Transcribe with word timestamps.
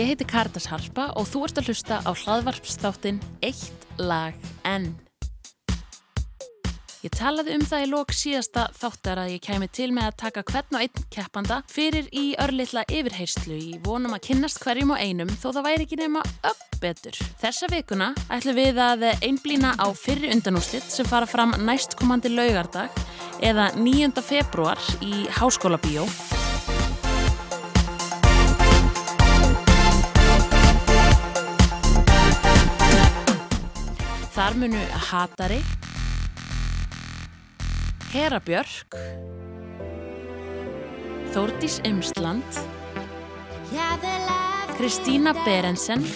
Ég 0.00 0.14
heiti 0.14 0.24
Karitas 0.24 0.64
Harpa 0.70 1.10
og 1.20 1.26
þú 1.28 1.42
ert 1.44 1.58
að 1.60 1.66
hlusta 1.68 1.96
á 2.00 2.10
hlaðvarpsþáttin 2.16 3.18
Eitt 3.44 3.82
lag 4.00 4.32
enn. 4.64 4.94
Ég 7.04 7.12
talaði 7.12 7.58
um 7.58 7.66
það 7.68 7.84
í 7.84 7.90
lók 7.90 8.14
síðasta 8.16 8.64
þáttar 8.80 9.20
að 9.20 9.34
ég 9.34 9.44
kæmi 9.44 9.68
til 9.68 9.90
með 9.92 10.08
að 10.08 10.16
taka 10.24 10.46
hvern 10.48 10.78
og 10.78 10.86
einn 10.86 11.04
keppanda 11.12 11.60
fyrir 11.68 12.08
í 12.16 12.24
örlittla 12.40 12.86
yfirheyslu 12.88 13.60
í 13.60 13.76
vonum 13.84 14.16
að 14.16 14.24
kynnast 14.30 14.64
hverjum 14.64 14.96
og 14.96 15.04
einum 15.04 15.36
þó 15.36 15.50
það 15.50 15.62
væri 15.68 15.88
ekki 15.90 16.00
nema 16.00 16.24
upp 16.48 16.80
betur. 16.80 17.20
Þessa 17.44 17.68
vikuna 17.76 18.12
ætlum 18.32 18.56
við 18.56 18.84
að 18.88 19.08
einblýna 19.20 19.76
á 19.76 19.86
fyrri 19.92 20.32
undanúslitt 20.32 20.88
sem 20.88 21.08
fara 21.08 21.28
fram 21.28 21.58
næstkomandi 21.60 22.32
laugardag 22.32 23.04
eða 23.44 23.74
9. 23.76 24.16
februar 24.24 24.80
í 25.04 25.26
Háskóla 25.36 25.76
Bíó 25.84 26.08
Þar 34.40 34.54
munu 34.56 34.78
Hatari, 35.04 35.58
Hera 38.08 38.38
Björk, 38.40 38.96
Þórdís 41.34 41.76
Imsland, 41.84 42.62
Kristína 44.78 45.36
Berensen 45.44 46.08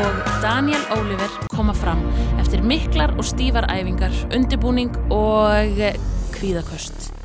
og 0.00 0.18
Daniel 0.42 0.82
Oliver 0.98 1.38
koma 1.54 1.78
fram 1.78 2.02
eftir 2.42 2.66
miklar 2.66 3.14
og 3.14 3.30
stífar 3.30 3.70
æfingar, 3.70 4.18
undibúning 4.34 4.90
og 5.14 5.78
kvíðaköst. 6.34 7.23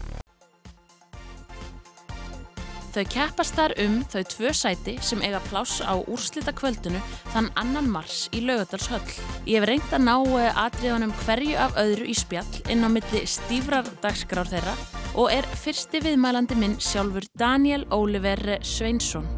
Þau 2.90 3.04
keppast 3.14 3.54
þar 3.54 3.74
um 3.84 3.98
þau 4.10 4.22
tvö 4.32 4.52
sæti 4.58 4.96
sem 5.06 5.20
eiga 5.22 5.38
pláss 5.46 5.78
á 5.86 5.94
úrslita 6.00 6.50
kvöldinu 6.58 6.98
þann 7.30 7.52
annan 7.62 7.90
mars 7.94 8.24
í 8.34 8.42
laugadalshöll. 8.42 9.04
Ég 9.46 9.60
hef 9.60 9.68
reynd 9.70 9.94
að 9.94 10.08
ná 10.08 10.16
atriðunum 10.64 11.14
hverju 11.22 11.60
af 11.62 11.78
öðru 11.78 12.08
í 12.10 12.16
spjall 12.18 12.64
inn 12.74 12.82
á 12.82 12.90
milli 12.90 13.22
stífrar 13.30 13.86
dagskrár 14.02 14.50
þeirra 14.50 14.74
og 15.14 15.30
er 15.34 15.46
fyrsti 15.62 16.02
viðmælandi 16.02 16.58
minn 16.58 16.80
sjálfur 16.82 17.30
Daniel 17.38 17.86
Oliver 17.94 18.42
Sveinsson. 18.66 19.30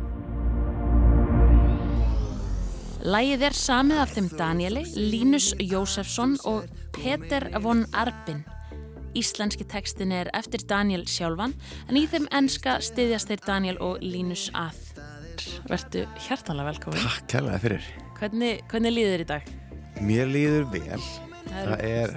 Lægið 3.01 3.45
er 3.49 3.55
samið 3.57 3.99
af 4.03 4.15
þeim 4.15 4.31
Danieli, 4.37 4.87
Línus 4.95 5.51
Jósefsson 5.59 6.37
og 6.47 6.67
Peter 6.95 7.49
von 7.59 7.83
Arbin. 7.97 8.45
Íslenski 9.17 9.65
tekstin 9.67 10.13
er 10.15 10.29
eftir 10.37 10.63
Daniel 10.67 11.03
sjálfan 11.09 11.55
en 11.89 11.97
í 11.99 12.05
þeim 12.07 12.29
enska 12.31 12.77
styðjast 12.83 13.31
þeir 13.31 13.41
Daniel 13.47 13.79
og 13.83 14.03
Línus 14.03 14.45
að. 14.55 14.77
Vertu 15.67 16.05
hjartanlega 16.27 16.69
velkomin. 16.71 17.01
Takk 17.03 17.27
kærlega 17.33 17.59
fyrir. 17.63 17.89
Hvernig, 18.19 18.61
hvernig 18.71 18.95
líður 18.95 19.15
þér 19.15 19.23
í 19.23 19.27
dag? 19.31 19.49
Mér 20.05 20.31
líður 20.31 20.69
vel. 20.71 21.01
Það 21.49 21.83
er, 21.87 22.15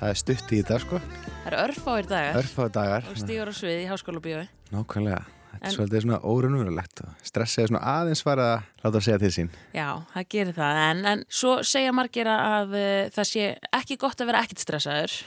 það 0.00 0.08
er 0.08 0.18
stutt 0.22 0.50
í 0.50 0.58
þetta 0.62 0.80
sko. 0.82 1.02
Það 1.28 1.46
eru 1.52 1.62
örfáir 1.66 2.10
dagar. 2.10 2.40
Örfáir 2.42 2.74
dagar. 2.74 3.06
Og 3.12 3.22
stígur 3.22 3.52
á 3.52 3.54
svið 3.54 3.84
í 3.84 3.86
háskóla 3.92 4.24
bíói. 4.24 4.44
Nákvæmlega. 4.72 5.22
Þetta 5.52 5.68
er 5.68 5.74
svolítið 5.76 6.04
svona 6.06 6.18
órunverulegt 6.24 7.00
og 7.04 7.26
stressið 7.28 7.62
er 7.62 7.70
svona 7.70 7.82
aðeins 7.92 8.22
farið 8.24 8.46
að 8.48 8.62
láta 8.82 8.96
að 8.96 9.04
segja 9.04 9.18
til 9.20 9.32
sín. 9.36 9.50
Já, 9.76 9.88
það 10.14 10.28
gerir 10.34 10.56
það. 10.56 10.78
En, 10.88 11.02
en 11.12 11.24
svo 11.28 11.56
segja 11.68 11.92
margir 11.94 12.30
að 12.32 12.72
uh, 12.72 13.10
það 13.12 13.28
sé 13.28 13.48
ekki 13.78 13.98
gott 14.00 14.24
að 14.24 14.32
vera 14.32 14.40
ekkit 14.46 14.64
stressaður. 14.64 15.18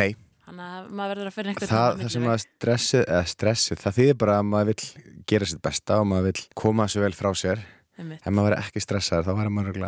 Nei, 0.00 0.08
Þannig 0.46 0.66
að 0.66 0.90
maður 0.94 1.10
verður 1.10 1.28
að 1.28 1.34
fyrir 1.34 1.50
einhvern 1.50 1.70
það, 1.72 1.96
það 2.00 2.10
sem 2.14 2.26
að 2.30 2.36
stressið, 2.44 3.00
eða 3.02 3.30
stressið, 3.32 3.80
það 3.82 3.96
þýðir 3.96 4.18
bara 4.22 4.34
að 4.38 4.44
maður 4.46 4.68
vil 4.68 5.14
gera 5.32 5.48
sitt 5.50 5.62
besta 5.64 5.96
og 5.98 6.06
maður 6.06 6.28
vil 6.28 6.44
koma 6.62 6.86
svo 6.92 7.02
vel 7.02 7.16
frá 7.18 7.28
sér. 7.34 7.64
Einmitt. 7.98 8.20
Ef 8.20 8.30
maður 8.30 8.52
verður 8.52 8.62
ekki 8.62 8.82
stressaður 8.84 9.26
þá 9.26 9.32
verður 9.40 9.56
maður 9.56 9.80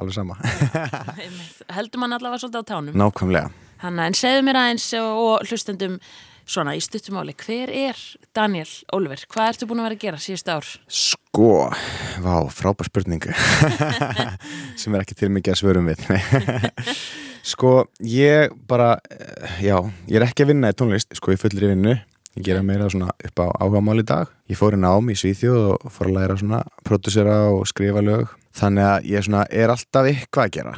alveg 0.00 0.16
sama. 0.16 0.38
Heldur 1.76 2.02
mann 2.02 2.16
allavega 2.18 2.42
svolítið 2.42 2.66
á 2.66 2.70
tánum. 2.72 2.98
Nákvæmlega. 2.98 3.54
Hanna, 3.84 4.10
en 4.10 4.18
segðu 4.18 4.42
mér 4.48 4.58
aðeins 4.64 4.88
og 4.98 5.46
hlustendum 5.46 5.96
svona 6.50 6.74
í 6.74 6.82
stuttumáli, 6.82 7.36
hver 7.38 7.70
er 7.70 8.04
Daniel 8.34 8.68
Oliver? 8.96 9.22
Hvað 9.30 9.52
ertu 9.52 9.70
búin 9.70 9.84
að 9.84 9.90
vera 9.92 10.00
að 10.00 10.04
gera 10.08 10.22
síðust 10.26 10.50
ár? 10.50 10.74
Sko, 10.90 11.52
vá, 12.24 12.34
frábær 12.50 12.90
spurningu 12.90 13.30
sem 14.80 14.90
er 14.90 15.04
ekki 15.04 15.20
til 15.22 15.30
mikið 15.30 15.54
að 15.54 15.60
svörum 15.62 15.90
við 15.92 16.02
Sko, 17.46 17.88
ég 18.04 18.52
bara 18.68 18.94
eh, 19.10 19.60
já, 19.64 19.76
ég 20.08 20.20
er 20.20 20.26
ekki 20.26 20.44
að 20.44 20.52
vinna 20.52 20.70
í 20.72 20.76
tónlist 20.76 21.14
sko, 21.16 21.34
ég 21.34 21.40
fullir 21.40 21.68
í 21.68 21.72
vinnu. 21.72 21.96
Ég 22.38 22.46
gera 22.46 22.62
meira 22.62 22.86
svona 22.92 23.10
upp 23.10 23.42
á 23.42 23.46
áhugamál 23.58 23.98
í 24.02 24.06
dag. 24.06 24.30
Ég 24.50 24.58
fór 24.60 24.76
í 24.76 24.80
nám 24.80 25.08
í 25.10 25.16
Svíþjóð 25.18 25.64
og 25.72 25.90
fór 25.90 26.12
að 26.12 26.16
læra 26.18 26.38
svona 26.38 26.60
prodúsera 26.86 27.36
og 27.50 27.64
skrifa 27.66 28.04
lög. 28.04 28.30
Þannig 28.56 28.86
að 28.86 29.08
ég 29.10 29.26
svona 29.26 29.44
er 29.50 29.72
alltaf 29.72 30.10
eitthvað 30.10 30.46
að 30.46 30.56
gera. 30.58 30.74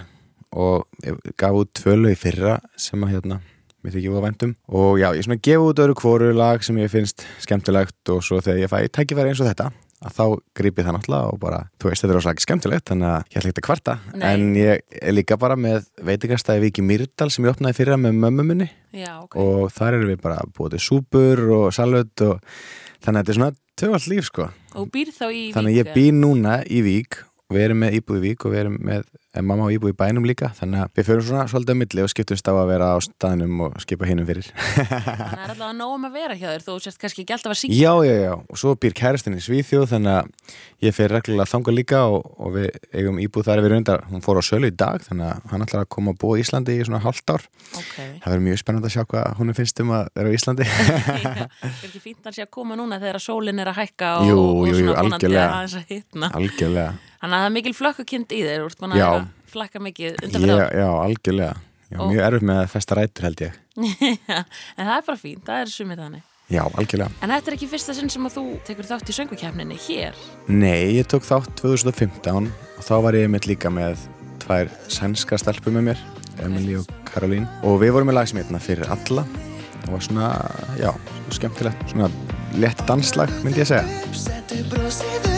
Og 0.52 0.86
ég 1.04 1.34
gaf 1.40 1.58
út 1.60 1.72
tvö 1.76 1.98
lög 1.98 2.16
í 2.16 2.20
fyrra 2.22 2.56
sem 2.80 3.04
að 3.04 3.16
hérna 3.16 3.42
mér 3.82 3.96
þykir 3.96 4.14
úr 4.14 4.22
væntum 4.22 4.52
og 4.70 4.98
já, 5.00 5.08
ég 5.16 5.24
svona 5.26 5.40
gefa 5.42 5.70
út 5.72 5.80
öru 5.82 5.94
kvoru 5.98 6.28
lag 6.36 6.62
sem 6.62 6.76
ég 6.78 6.90
finnst 6.92 7.24
skemmtilegt 7.42 8.12
og 8.14 8.22
svo 8.22 8.38
þegar 8.38 8.60
ég 8.62 8.70
fæ 8.70 8.78
tækifæri 8.94 9.32
eins 9.32 9.42
og 9.42 9.48
þetta 9.50 9.72
að 10.02 10.14
þá 10.16 10.24
grípi 10.58 10.84
það 10.84 10.96
náttúrulega 10.96 11.32
og 11.32 11.40
bara, 11.42 11.60
þú 11.80 11.90
veist, 11.90 12.02
þetta 12.04 12.14
er 12.14 12.20
óslægt 12.20 12.44
skemmtilegt 12.44 12.86
þannig 12.90 13.08
að 13.08 13.24
ég 13.32 13.40
ætla 13.40 13.52
ekki 13.52 13.62
að 13.62 13.66
kvarta 13.68 13.96
Nei. 14.12 14.26
en 14.32 14.46
ég 14.58 14.98
er 15.02 15.16
líka 15.16 15.38
bara 15.40 15.56
með 15.58 15.88
veitingastæði 16.08 16.64
Viki 16.66 16.84
Mýrdal 16.86 17.30
sem 17.32 17.46
ég 17.46 17.54
opnaði 17.54 17.78
fyrra 17.78 17.98
með 18.00 18.18
mömmu 18.22 18.46
minni 18.48 18.68
Já, 18.92 19.12
ok. 19.22 19.36
og 19.38 19.72
þar 19.74 19.98
erum 19.98 20.12
við 20.12 20.22
bara 20.24 20.42
búið 20.56 20.76
til 20.76 20.84
súpur 20.88 21.44
og 21.58 21.66
salut 21.76 22.24
og 22.26 22.40
þannig 23.02 23.18
að 23.18 23.20
þetta 23.22 23.34
er 23.34 23.40
svona 23.40 23.52
tvöfald 23.82 24.10
líf 24.12 24.28
sko 24.30 24.48
Og 24.80 24.88
býr 24.92 25.12
þá 25.12 25.26
í 25.28 25.44
þannig 25.54 25.74
að 25.74 25.78
ég 25.82 25.94
bý 25.96 26.06
núna 26.16 26.58
í 26.66 26.82
Vík 26.86 27.22
við 27.56 27.68
erum 27.68 27.82
með 27.84 27.98
íbúi 28.00 28.18
í 28.20 28.24
Vík 28.28 28.46
og 28.46 28.54
við 28.54 28.64
erum 28.64 28.78
með 28.82 29.10
en 29.32 29.46
mamma 29.48 29.64
og 29.64 29.72
íbúi 29.72 29.94
í 29.94 29.96
bænum 29.96 30.26
líka 30.28 30.50
þannig 30.58 30.82
að 30.84 30.98
við 30.98 31.06
förum 31.08 31.24
svona 31.24 31.44
svolítið 31.48 31.72
að 31.72 31.78
milli 31.80 32.02
og 32.04 32.10
skiptumst 32.12 32.48
á 32.48 32.52
að 32.52 32.68
vera 32.68 32.86
á 32.92 32.96
staðnum 33.00 33.62
og 33.64 33.78
skipa 33.80 34.04
hinnum 34.08 34.26
fyrir. 34.28 34.46
Þannig 34.52 34.92
að 34.92 34.98
það 35.00 35.32
er 35.32 35.38
alltaf 35.46 35.68
að 35.68 35.76
nógum 35.78 36.04
að 36.04 36.12
vera 36.18 36.34
hjá 36.36 36.48
þér, 36.50 36.64
þú 36.66 36.72
sérst 36.84 37.00
kannski 37.00 37.24
ekki 37.24 37.34
alltaf 37.38 37.52
að 37.54 37.60
syngja. 37.62 37.78
Já, 37.80 37.92
já, 38.04 38.14
já, 38.20 38.32
og 38.36 38.56
svo 38.60 38.70
býr 38.76 38.94
kærastinn 38.98 39.38
í 39.38 39.44
Svíþjóð 39.46 39.86
þannig 39.94 40.12
að 40.18 40.24
ég 40.84 40.92
fer 40.96 41.08
reglulega 41.16 41.48
þanga 41.48 41.72
líka 41.78 41.98
og, 42.12 42.20
og 42.36 42.48
við 42.58 42.68
eigum 42.92 43.16
íbúð 43.24 43.46
þar. 43.48 43.62
Við 43.64 43.72
reyndar, 43.72 44.04
hún 44.10 44.24
fór 44.26 44.36
á 44.36 44.44
sölu 44.44 44.68
í 44.68 44.76
dag 44.76 44.98
þannig 45.06 45.26
að 45.30 45.36
hann 45.54 45.64
ætlar 45.64 45.86
að 45.86 45.92
koma 45.96 46.12
að 46.12 46.20
búa 46.20 46.36
í 46.36 46.44
Íslandi 46.44 46.76
í 46.76 46.84
svona 46.84 47.00
hálft 47.06 47.32
ár. 47.32 47.42
Ok. 47.72 47.96
það 47.96 48.28
verður 48.28 48.44
mjög 48.50 48.60
spennandi 48.60 48.90
að 48.90 48.94
sjá 48.98 49.04
hvað 49.14 49.24
hún 49.38 49.56
finnst 49.56 49.80
um 49.80 49.94
að 49.96 50.04
vera 50.18 50.28
á 50.28 50.36
Íslandi. 50.36 50.64
Já, 56.82 57.11
Þannig 57.22 57.36
að 57.36 57.42
það 57.42 57.46
er 57.48 57.54
mikil 57.54 57.72
flökkukind 57.78 58.32
í 58.34 58.40
þér, 58.42 58.58
þú 58.64 58.66
ert 58.72 58.80
búin 58.82 58.92
að 58.96 58.98
Já. 58.98 59.06
vera 59.06 59.22
að 59.22 59.52
flakka 59.52 59.80
mikið 59.84 60.16
undan 60.26 60.42
ég, 60.42 60.48
fyrir 60.48 60.80
já, 60.82 60.88
algjörlega. 61.06 61.54
Já, 61.92 61.96
Og- 62.00 62.10
mjög 62.10 62.22
erfitt 62.26 62.46
með 62.48 62.58
að 62.62 62.70
festa 62.72 62.96
rætur 62.98 63.26
held 63.28 63.42
ég. 63.46 63.58
En 64.78 64.86
það 64.88 64.96
er 64.96 65.04
bara 65.06 65.20
fínt, 65.20 65.42
það 65.46 65.60
er 65.62 65.70
sumið 65.72 66.00
þannig. 66.02 66.22
já, 66.52 66.62
algjörlega, 66.66 67.10
En 67.22 67.30
þetta 67.32 67.50
er 67.52 67.56
ekki 67.56 67.68
fyrsta 67.70 67.94
sinn 67.96 68.10
sem 68.12 68.26
að 68.28 68.34
þú 68.36 68.44
tekur 68.66 68.88
þátt 68.90 69.08
í 69.12 69.16
söngvakefninni 69.16 69.78
hér. 69.86 70.18
nei, 70.48 70.98
ég 70.98 71.06
tók 71.08 71.24
þátt 71.28 71.52
2015 71.62 72.50
og 72.50 72.82
þá 72.84 72.94
var 73.06 73.14
ég 73.20 73.30
mitt 73.30 73.46
líka 73.46 73.70
með 73.70 74.02
tvær 74.42 74.68
sænska 74.90 75.38
stelpur 75.38 75.72
með 75.78 75.92
mér 75.92 76.02
Emily 76.42 76.74
og 76.80 76.88
Karolín 77.08 77.46
og 77.62 77.78
við 77.80 77.92
vorum 77.94 78.08
með 78.10 78.18
lagsmítna 78.18 78.58
fyrir 78.60 78.88
alla. 78.90 79.24
Og 79.86 79.92
var 79.96 80.00
svona, 80.04 80.28
já, 80.80 80.90
svona 80.94 81.38
skemmtilegt 81.38 81.90
svona 81.92 82.10
lett 82.58 82.82
danslag 82.88 83.30
myndi 83.44 83.62
ég 83.64 83.68
segja 83.72 85.31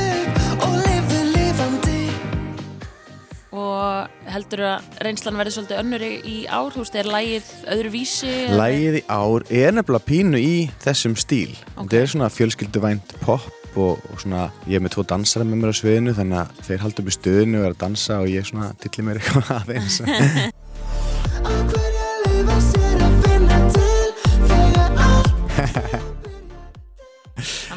Og 3.85 4.31
heldur 4.33 4.63
að 4.69 5.01
reynslan 5.05 5.37
verði 5.41 5.57
svolítið 5.57 5.81
önnur 5.83 6.05
í, 6.07 6.13
í 6.25 6.37
ár, 6.49 6.73
þú 6.73 6.85
veist, 6.85 6.97
er 7.01 7.11
lægið 7.11 7.51
öðru 7.75 7.93
vísi? 7.93 8.33
Lægið 8.55 8.99
í 9.01 9.05
ár 9.13 9.47
er 9.51 9.77
nefnilega 9.77 10.09
pínu 10.09 10.41
í 10.41 10.55
þessum 10.85 11.19
stíl. 11.21 11.53
Ok. 11.75 11.85
Þetta 11.85 12.01
er 12.01 12.13
svona 12.15 12.33
fjölskylduvænt 12.33 13.17
pop 13.25 13.47
og, 13.75 14.03
og 14.11 14.23
svona, 14.23 14.49
ég 14.71 14.79
er 14.79 14.85
með 14.85 14.97
tvo 14.97 15.07
dansara 15.15 15.47
með 15.49 15.63
mér 15.63 15.75
á 15.75 15.81
sviðinu 15.81 16.19
þannig 16.19 16.43
að 16.45 16.67
þeir 16.69 16.85
haldur 16.87 17.09
mig 17.09 17.19
stöðinu 17.19 17.61
og 17.61 17.69
er 17.69 17.75
að 17.75 17.81
dansa 17.87 18.21
og 18.23 18.31
ég 18.33 18.51
svona 18.51 18.75
tilli 18.85 19.09
mér 19.09 19.23
eitthvað 19.23 19.55
aðeins. 19.61 19.97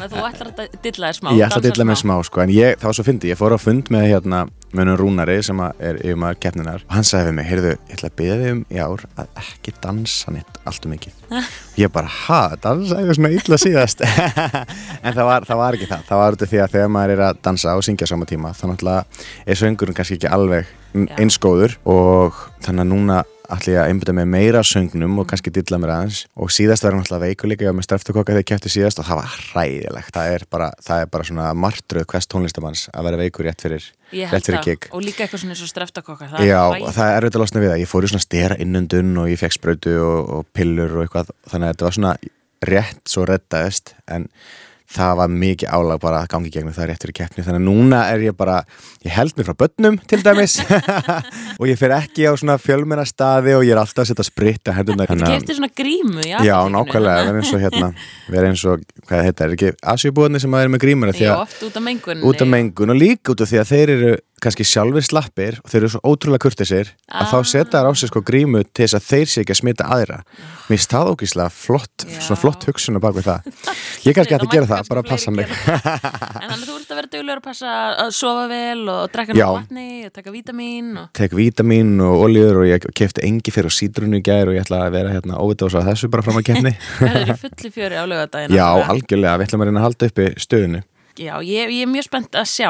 að 0.08 0.16
þú 0.16 0.28
ætlar 0.28 0.52
að 0.52 0.78
dilla 0.84 1.10
þér 1.10 1.20
smá. 1.20 1.30
ég 1.36 1.48
ætla 1.48 1.60
að 1.62 1.68
dilla 1.68 1.88
með 1.88 2.00
smá 2.02 2.16
sko, 2.28 2.44
en 2.44 2.54
ég, 2.54 2.78
það 2.80 2.90
var 2.90 2.98
svo 2.98 3.06
fyndi, 3.08 3.32
ég 3.32 3.40
fór 3.40 3.56
á 3.56 3.60
fund 3.62 3.92
með 3.94 4.08
hérna 4.12 4.46
mönnum 4.76 4.98
Rúnari 5.00 5.38
sem 5.46 5.60
að 5.64 5.84
er 5.88 6.00
yfir 6.02 6.18
maður 6.20 6.40
keppninar 6.44 6.84
og 6.84 6.96
hann 6.98 7.08
sagði 7.08 7.30
við 7.30 7.36
mig, 7.38 7.48
heyrðu, 7.48 7.74
ég 7.78 7.96
ætla 7.96 8.10
að 8.10 8.16
beða 8.20 8.38
þig 8.42 8.54
um 8.54 8.64
í 8.68 8.82
ár 8.84 9.06
að 9.22 9.40
ekki 9.44 9.74
dansa 9.84 10.34
neitt 10.36 10.60
allt 10.68 10.88
um 10.88 10.94
mikið. 10.94 11.22
ég 11.80 11.94
bara, 11.94 12.12
ha, 12.28 12.42
dansa 12.64 13.00
ég 13.00 13.16
svona 13.16 13.32
illa 13.38 13.60
síðast 13.62 14.04
en 15.06 15.16
það 15.16 15.24
var, 15.30 15.48
það 15.48 15.62
var 15.62 15.78
ekki 15.78 15.90
það 15.94 16.04
það 16.10 16.24
var 16.24 16.38
af 16.38 16.52
því 16.52 16.62
að 16.64 16.76
þegar 16.76 16.92
maður 16.98 17.16
er 17.16 17.24
að 17.30 17.40
dansa 17.48 17.78
og 17.80 17.88
syngja 17.88 18.10
á 18.10 18.12
sama 18.12 18.28
tíma 18.30 18.52
þá 18.58 18.66
náttúrulega 18.74 19.24
er 19.48 19.62
söngurinn 19.62 19.98
kannski 19.98 20.20
ekki 20.20 20.32
alveg 20.36 20.76
n- 20.98 21.08
Já. 21.10 21.18
eins 21.24 21.38
góður 21.42 21.78
og 21.86 22.38
þannig 22.66 22.84
að 22.86 22.92
núna 22.94 23.24
ætla 23.48 23.72
ég 23.72 23.80
að 23.80 23.90
einbytta 23.94 24.14
mig 24.18 24.26
meira 24.28 24.60
söngnum 24.68 25.20
og 25.22 25.28
kannski 25.30 25.52
dilla 25.56 25.78
mér 25.80 25.94
aðeins 25.96 26.18
og 26.36 26.50
síðast 26.52 26.84
var 26.84 26.98
ég 26.98 27.22
veikur 27.24 27.48
líka 27.48 27.64
ég 27.64 27.70
var 27.72 27.78
með 27.78 27.86
streftukokka 27.88 28.34
þegar 28.34 28.44
ég 28.44 28.50
kefti 28.50 28.72
síðast 28.74 29.00
og 29.00 29.06
það 29.08 29.20
var 29.22 29.38
hræðilegt 29.54 30.12
það 30.18 30.32
er 30.34 30.44
bara, 30.52 30.68
það 30.84 31.02
er 31.06 31.08
bara 31.14 31.28
svona 31.30 31.46
martröð 31.56 32.06
hvers 32.12 32.28
tónlistamanns 32.28 32.84
að 32.92 33.08
vera 33.08 33.22
veikur 33.22 33.48
rétt 33.48 33.64
fyrir 33.64 33.88
rétt 34.12 34.50
fyrir 34.52 34.66
gig 34.68 34.90
Og 34.92 35.00
líka 35.06 35.24
eitthvað 35.24 35.40
svona 35.46 35.56
eins 35.56 35.64
og 35.64 35.72
streftakokkar. 35.72 36.34
það 36.34 36.44
er 36.44 36.50
Já, 36.52 36.60
og 36.68 36.92
það 36.98 37.08
er 37.14 37.18
erfitt 37.22 37.36
að 37.40 37.44
losna 37.46 37.62
við 37.64 37.72
það. 37.72 37.82
Ég 37.86 37.92
fór 37.94 38.04
í 38.04 38.12
svona 38.12 38.26
stera 38.28 38.60
innundun 38.60 39.18
og 39.24 39.32
ég 39.32 39.40
fekk 39.40 39.56
sprautu 39.56 39.96
og, 40.04 40.30
og 40.42 40.46
pillur 40.56 40.98
og 40.98 41.06
eitthvað. 41.08 41.32
Þannig 41.48 41.68
að 41.68 41.74
þetta 41.78 41.88
var 41.88 41.98
svona 42.02 42.14
rétt 42.68 43.02
svo 43.08 43.26
reddaðist 43.32 43.94
en 44.12 44.28
það 44.88 45.16
var 45.20 45.32
mikið 45.34 45.72
álag 45.76 46.00
bara 46.00 46.22
að 46.24 46.30
gangi 46.32 46.52
gegnum 46.54 46.74
það 46.76 46.86
rétt 46.92 47.04
fyrir 47.04 47.16
keppni. 47.20 47.44
Þannig 47.44 47.60
að 47.60 47.66
núna 47.68 48.00
er 48.14 48.22
ég 48.24 48.36
bara, 48.40 48.62
ég 49.04 49.12
held 49.18 49.36
mér 49.36 49.48
frá 49.50 49.56
börnum 49.64 49.98
til 50.08 50.22
dæmis 50.24 50.56
og 51.60 51.66
ég 51.68 51.80
fer 51.80 51.94
ekki 51.98 52.28
á 52.28 52.32
svona 52.40 52.56
fjölmenna 52.62 53.04
staði 53.08 53.56
og 53.58 53.66
ég 53.68 53.76
er 53.76 53.82
alltaf 53.82 54.06
að 54.06 54.12
setja 54.14 54.28
spritta 54.28 54.76
hendunar. 54.78 55.12
Þú 55.12 55.28
kefti 55.28 55.58
svona 55.58 55.72
grímu 55.76 56.24
í 56.24 56.32
Já, 56.32 56.40
apótekinu, 56.40 56.78
nákvæmlega, 56.78 57.28
vera 57.28 57.42
eins 57.42 57.52
og 57.58 57.64
hérna, 57.66 57.92
vera 58.32 58.52
eins 58.54 58.64
og, 58.72 58.88
hvað 59.10 59.28
þetta 59.28 59.48
er 59.50 59.58
ekki, 59.58 59.74
Asjubúðinni 59.96 60.44
sem 60.44 60.56
að 60.58 60.66
er 60.68 60.74
með 60.78 60.84
grímur 60.86 61.12
að- 61.12 61.22
Já, 61.22 61.34
að 61.36 61.44
oft 61.44 61.68
út 61.68 61.78
af 61.82 61.84
mengun. 61.90 62.24
út 62.32 62.42
af 62.48 62.52
mengun 62.56 62.96
og 62.96 63.00
líka 63.04 63.36
út 63.36 63.44
af 63.44 63.52
því 63.52 63.62
að 63.64 63.72
þeir 63.76 63.94
eru 63.98 64.16
kannski 64.44 64.66
sjálfur 64.68 65.02
slappir 65.06 65.56
og 65.64 65.70
þeir 65.72 65.80
eru 65.84 65.90
svo 65.96 66.02
ótrúlega 66.06 66.44
kurtisir 66.46 66.92
að 67.10 67.32
þá 67.32 67.38
Ah. 67.38 67.44
setja 67.50 67.72
þær 67.82 67.88
á 67.90 67.92
sig 67.98 68.10
sko 68.12 68.22
grímu 68.22 68.62
til 68.70 68.86
þess 68.86 68.98
að 69.00 69.08
þeir 69.08 69.28
sé 69.32 69.42
ekki 69.42 69.54
að 69.56 69.60
smita 69.62 69.88
aðra. 69.90 70.20
Mér 70.70 70.84
það 70.92 71.10
ógíslega 71.14 71.50
flott 71.52 72.06
Já. 72.06 72.20
svona 72.22 72.40
flott 72.42 72.66
hugsun 72.68 72.98
á 72.98 73.02
bak 73.02 73.16
við 73.18 73.26
það. 73.30 73.48
Ég 74.06 74.14
kannski 74.18 74.36
ætti 74.36 74.48
að 74.48 74.54
gera 74.54 74.68
það, 74.70 74.88
bara 74.90 75.02
að 75.02 75.10
passa 75.10 75.32
mig. 75.32 75.48
En 75.48 75.80
þannig 75.82 76.54
að 76.54 76.68
þú 76.68 76.76
ert 76.78 76.92
að 76.92 77.00
vera 77.00 77.12
duglegur 77.16 77.38
að 77.42 77.46
passa 77.48 77.72
að 78.04 78.12
sofa 78.18 78.46
vel 78.52 78.84
og 78.94 79.02
drekka 79.16 79.34
náttúrulega 79.34 79.58
vatni 79.58 79.88
og 80.06 80.14
taka 80.14 80.32
vítamín 80.36 80.92
og... 81.02 81.08
tek 81.18 81.32
vítamin 81.38 81.94
og 82.04 82.26
oljur 82.28 82.62
og 82.62 82.68
ég 82.70 82.88
kefti 82.94 83.26
engi 83.28 83.52
fyrir 83.56 83.72
og 83.72 83.76
sítrunu 83.78 84.20
í 84.20 84.24
gær 84.26 84.52
og 84.52 84.58
ég 84.60 84.68
ætla 84.68 84.84
að 84.86 84.92
vera 85.00 85.16
hérna 85.16 85.40
óvitað 85.42 85.80
á 85.82 85.88
þessu 85.90 86.12
bara 86.14 86.22
fram 86.28 86.38
að 86.42 86.48
kemni 86.52 86.76
verður 87.02 87.34
í 87.34 87.40
fulli 87.42 87.74
fjöri 87.74 87.98
á 87.98 88.06
lögadaginn 88.06 88.54
já, 88.54 88.68
við 91.18 91.28
Já, 91.28 91.34
ég, 91.44 91.72
ég 91.74 91.84
er 91.84 91.90
mjög 91.92 92.08
spennt 92.08 92.38
að 92.38 92.48
sjá. 92.52 92.70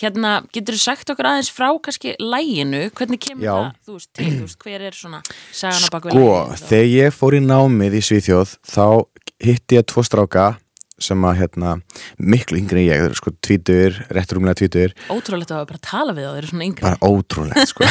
Hérna, 0.00 0.32
getur 0.54 0.76
þú 0.76 0.82
sagt 0.82 1.12
okkur 1.14 1.28
aðeins 1.30 1.50
frá 1.54 1.68
kannski 1.82 2.14
læginu, 2.20 2.82
hvernig 2.96 3.22
kemur 3.22 3.46
Já. 3.46 3.54
það 3.54 3.72
þú 3.86 3.96
veist, 3.96 4.10
til, 4.18 4.28
þú 4.32 4.44
veist, 4.44 4.60
hver 4.66 4.84
er 4.90 4.98
svona 4.98 5.22
sagan 5.54 5.86
á 5.86 5.88
baku 5.94 6.12
Sko, 6.12 6.28
þegar 6.66 6.92
ég 6.92 7.16
fór 7.16 7.38
í 7.38 7.42
námið 7.46 7.96
í 7.96 8.04
Svíþjóð 8.10 8.54
þá 8.66 8.86
hitti 9.46 9.78
ég 9.78 9.88
tvo 9.88 10.04
stráka 10.06 10.46
sem 10.96 11.24
að 11.28 11.42
hérna, 11.42 11.74
miklu 12.16 12.56
yngri 12.56 12.86
en 12.86 12.86
ég, 12.88 13.16
sko 13.18 13.34
tvítur, 13.44 13.98
rétt 14.16 14.30
rúmlega 14.32 14.56
tvítur 14.62 14.94
Ótrúlegt 15.12 15.52
að 15.52 15.66
bara 15.68 15.82
tala 15.84 16.14
við 16.16 16.24
þá, 16.24 16.30
þeir 16.30 16.40
eru 16.40 16.52
svona 16.52 16.68
yngri. 16.70 16.86
Bara 16.86 17.10
ótrúlegt 17.12 17.72
sko. 17.72 17.90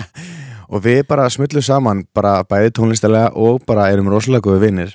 Og 0.70 0.84
við 0.84 1.02
bara 1.10 1.26
smullum 1.32 1.64
saman 1.66 2.04
bara 2.14 2.40
bæði 2.46 2.70
tónlistalega 2.78 3.32
og 3.34 3.64
bara 3.66 3.88
erum 3.90 4.08
rosalega 4.12 4.46
góði 4.46 4.62
vinnir 4.68 4.92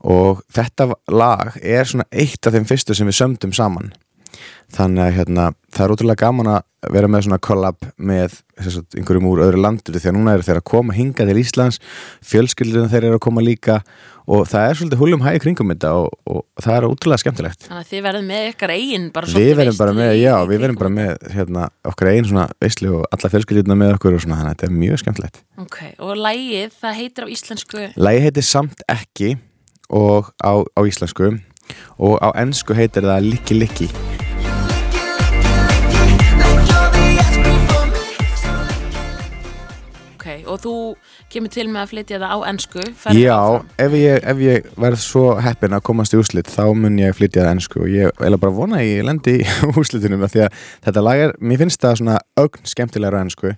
og 0.00 0.44
þetta 0.52 0.90
lag 1.12 1.56
er 1.60 1.88
svona 1.88 2.08
eitt 2.10 2.46
af 2.46 2.56
þeim 2.56 2.68
fyrstu 2.68 2.96
sem 2.96 3.08
við 3.10 3.20
sömdum 3.20 3.56
saman. 3.56 3.92
Þannig 4.70 5.02
að 5.02 5.16
hérna, 5.16 5.44
það 5.74 5.84
er 5.84 5.92
ótrúlega 5.96 6.22
gaman 6.22 6.52
að 6.52 6.92
vera 6.94 7.08
með 7.10 7.26
svona 7.26 7.40
collab 7.42 7.88
með 7.98 8.38
sagt, 8.62 8.94
einhverjum 8.96 9.26
úr 9.28 9.42
öðru 9.48 9.64
landur 9.64 9.98
því 9.98 10.12
að 10.12 10.16
núna 10.16 10.36
eru 10.36 10.46
þeir 10.46 10.60
að 10.60 10.68
koma 10.70 10.94
hinga 10.96 11.26
til 11.26 11.40
Íslands 11.40 11.80
fjölskyldunum 12.30 12.92
þeir 12.92 13.08
eru 13.08 13.18
að 13.18 13.24
koma 13.26 13.44
líka 13.44 13.80
og 14.30 14.46
það 14.46 14.68
er 14.68 14.78
svolítið 14.78 15.02
húlum 15.02 15.24
hæg 15.24 15.40
kringum 15.42 15.72
þetta 15.72 15.90
og, 15.98 16.08
og 16.30 16.62
það 16.62 16.76
er 16.76 16.86
ótrúlega 16.86 17.22
skemmtilegt. 17.24 17.66
Þannig 17.66 17.82
að 17.82 17.90
þið 17.90 18.06
verðum 18.06 18.30
með 18.30 18.48
ykkar 18.52 18.74
eigin 18.76 19.10
Við 19.34 19.52
verðum 19.58 19.78
bara 19.82 19.96
með, 19.98 20.14
já, 20.20 20.34
við 20.46 20.64
verðum 20.64 20.80
bara 20.84 20.94
með 21.00 21.28
hérna, 21.34 21.68
okkar 21.90 22.12
einn 22.14 22.30
svona 22.30 22.46
veislu 22.62 22.94
og 23.00 23.06
alla 23.10 23.34
fjölskylduna 23.34 23.80
með 23.82 23.94
okkur 23.98 24.16
og 24.16 24.24
svona, 24.24 24.38
þannig 24.38 24.52
að 24.52 24.56
þetta 24.56 24.70
er 24.70 24.80
mjög 24.84 25.02
skemmtilegt. 25.02 25.44
Ok, 25.66 25.78
og 25.98 26.14
lægið, 26.28 26.74
það 26.78 26.98
heitir 27.02 27.26
á 27.26 27.28
íslensku? 27.34 27.86
Lægi 27.98 28.26
heitir 28.28 28.46
Samt 28.46 28.86
ekki 28.86 29.34
og 29.90 30.32
á, 30.40 30.52
á 30.62 30.80
íslensku 30.86 31.34
og 31.98 32.16
á 32.22 32.28
ennsku 32.40 32.74
heitir 32.74 33.06
það 33.06 33.28
Likki 33.30 33.58
Likki. 33.58 33.90
Ok, 40.20 40.26
og 40.44 40.58
þú 40.60 40.72
kemur 41.32 41.48
til 41.52 41.64
með 41.72 41.80
að 41.80 41.92
flytja 41.94 42.18
það 42.20 42.32
á 42.36 42.38
ferðu 43.00 43.22
Já, 43.22 43.38
ef 43.80 43.94
ég, 43.96 44.18
ef 44.20 44.42
ég 44.44 44.66
verð 44.76 45.00
svo 45.00 45.22
heppin 45.40 45.72
að 45.72 45.84
komast 45.88 46.12
í 46.12 46.20
úslit 46.20 46.50
þá 46.50 46.74
mun 46.76 46.98
ég 47.00 47.16
flytja 47.16 47.46
það 47.46 47.52
ennsku 47.54 47.80
og 47.86 47.88
ég 47.88 48.12
vil 48.20 48.36
bara 48.36 48.52
vona 48.52 48.80
að 48.82 48.90
ég 48.90 49.06
lendi 49.08 49.38
í 49.40 49.46
úslitunum 49.80 50.26
af 50.26 50.34
því 50.34 50.44
að 50.44 50.60
þetta 50.84 51.04
lag 51.06 51.22
er, 51.24 51.32
mér 51.40 51.62
finnst 51.62 51.80
það 51.80 51.96
svona 52.02 52.18
ögn 52.42 52.68
skemmtilegra 52.68 53.22
á 53.22 53.24
ennsku 53.24 53.54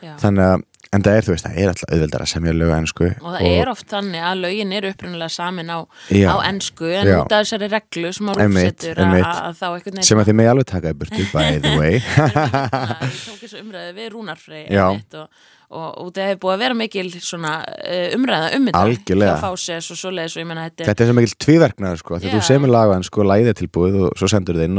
Já. 0.00 0.14
þannig 0.22 0.46
að, 0.46 0.64
en 0.90 1.04
það 1.06 1.16
er 1.20 1.26
þú 1.26 1.30
veist, 1.34 1.44
það 1.46 1.58
er 1.62 1.68
alltaf 1.70 1.92
auðveldar 1.94 2.22
að 2.24 2.30
semja 2.32 2.52
lög 2.56 2.70
ennsku 2.74 3.06
Og 3.20 3.28
það 3.36 3.44
er 3.50 3.68
oft 3.70 3.86
þannig 3.92 4.24
að 4.26 4.40
lögin 4.42 4.72
eru 4.74 4.90
upprunalega 4.90 5.30
samin 5.36 5.70
á, 5.70 5.78
á 5.86 6.36
ensku 6.48 6.88
en 6.90 7.10
út 7.14 7.30
af 7.36 7.44
þessari 7.44 7.68
reglu 7.70 8.10
sem 8.16 8.26
á 8.26 8.32
Einmitt, 8.34 8.82
rúfsetur 8.88 8.98
að, 9.04 9.54
þá 9.60 9.66
einhvern 9.70 10.02
sem 10.08 10.18
að 10.22 10.26
þið 10.30 10.36
megi 10.40 10.50
alveg 10.50 10.68
taka 10.72 10.90
í 10.90 10.98
burtu 10.98 11.22
by 11.30 11.60
the 11.62 11.72
way. 11.80 11.94
Ég 12.00 13.22
tók 13.22 13.38
þessu 13.44 13.62
umræðu 13.62 13.92
við 14.00 14.06
Rúnarfrey 14.16 14.64
og, 14.80 15.28
og, 15.70 15.86
og 16.02 16.10
það 16.16 16.26
hefur 16.32 16.40
búið 16.42 16.54
að 16.56 16.64
vera 16.64 16.78
mikil 16.80 17.06
svona 17.22 17.52
uh, 17.70 18.16
umræða 18.16 18.48
um 18.56 18.66
þetta 18.66 18.82
Algjörlega. 18.82 19.36
hjá 19.36 19.44
Fáses 19.46 19.90
og 19.94 20.00
svoleiðis 20.02 20.34
og 20.34 20.42
ég 20.42 20.48
menna 20.50 20.66
þetta 20.66 20.82
er 20.82 20.90
Þetta 20.90 21.04
er 21.06 21.12
sem 21.12 21.18
mikil 21.20 21.36
tvíverknaður 21.46 22.02
sko, 22.02 22.18
Já. 22.18 22.32
þú 22.34 22.42
semur 22.50 22.74
laga 22.74 22.98
en 22.98 23.06
sko 23.06 23.28
læðið 23.30 23.54
tilbúið 23.62 23.94
og 24.08 24.18
svo 24.18 24.26
sendur 24.34 24.58
þið 24.58 24.74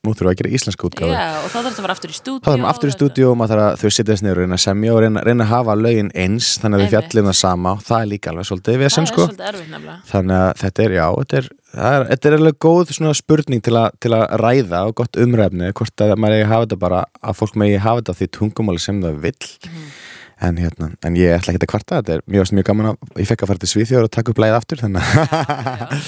það 0.00 0.08
nú 0.08 0.14
þurfum 0.16 0.28
við 0.28 0.32
að 0.32 0.38
gera 0.40 0.50
íslenska 0.56 0.86
útgáfi. 0.88 1.12
Já, 1.12 1.28
og 1.36 1.48
þá 1.50 1.56
þarf 1.56 1.66
þetta 1.66 1.80
að 1.80 1.84
vera 1.84 1.94
aftur 1.94 2.10
í 2.10 2.16
stúdíu 2.16 2.40
Þá 2.40 2.48
þarfum 2.48 2.64
við 2.64 2.70
aftur 2.70 2.88
í 2.90 2.94
stúdíu 2.94 3.26
og 3.28 3.36
maður 3.36 3.50
þarf 3.52 3.64
að 3.66 3.80
þau 3.80 4.04
þess 4.10 4.22
niður 4.24 4.38
og 4.40 4.44
reyna 4.46 4.56
að 4.56 4.62
semja 4.64 4.94
og 4.94 5.00
reyna, 5.04 5.24
reyna 5.26 5.44
að 5.44 5.50
hafa 5.50 5.74
lögin 5.76 6.10
eins 6.16 6.48
þannig 6.60 6.76
að 6.76 6.80
þau 6.80 6.86
Einmitt. 6.86 7.12
fjallum 7.12 7.28
það 7.30 7.38
sama 7.40 7.72
og 7.76 7.82
það 7.84 8.00
er 8.00 8.10
líka 8.14 8.30
alveg 8.32 8.48
svolítið 8.48 8.78
við 8.80 8.88
Það 8.88 8.94
sem 8.96 9.08
sko. 9.10 9.26
nefnilega 9.40 9.96
Þannig 10.10 10.36
að 10.40 10.52
þetta 10.62 10.84
er, 10.86 10.94
já, 10.96 11.06
þetta 11.20 11.40
er, 11.40 11.50
það 11.74 11.96
er, 11.98 12.06
þetta 12.10 12.30
er 12.30 12.38
alveg 12.38 12.60
góð 12.64 12.94
spurning 13.20 13.64
til, 13.66 13.76
a, 13.76 13.84
til 14.00 14.14
að 14.16 14.24
ræða 14.40 14.80
og 14.88 14.96
gott 15.02 15.20
umræfni, 15.20 15.72
hvort 15.76 16.06
að 16.06 16.14
maður 16.16 16.38
eigi 16.38 16.48
hafa 16.54 16.64
þetta 16.64 16.80
bara, 16.80 17.02
að 17.20 17.36
fólk 17.42 17.60
megi 17.60 17.76
hafa 17.84 18.00
þetta 18.00 18.16
því 18.20 18.30
tungumáli 18.38 18.80
sem 18.80 19.04
það 19.04 19.20
vill. 19.20 19.52
Mhm. 19.68 19.92
En, 20.40 20.56
hérna, 20.56 20.86
en 21.04 21.16
ég 21.20 21.34
ætla 21.36 21.52
ekki 21.52 21.66
að 21.66 21.68
kvarta, 21.68 21.98
þetta 22.00 22.14
er 22.16 22.22
mjög, 22.32 22.52
mjög 22.56 22.64
gaman 22.70 22.86
að 22.94 23.18
ég 23.20 23.28
fekk 23.28 23.42
að 23.44 23.50
fara 23.50 23.60
til 23.60 23.68
Svíþjóður 23.74 24.06
og 24.06 24.12
taka 24.14 24.32
upp 24.32 24.38
lægið 24.40 24.56
aftur 24.56 24.80
þannig 24.80 25.10
að 25.10 26.06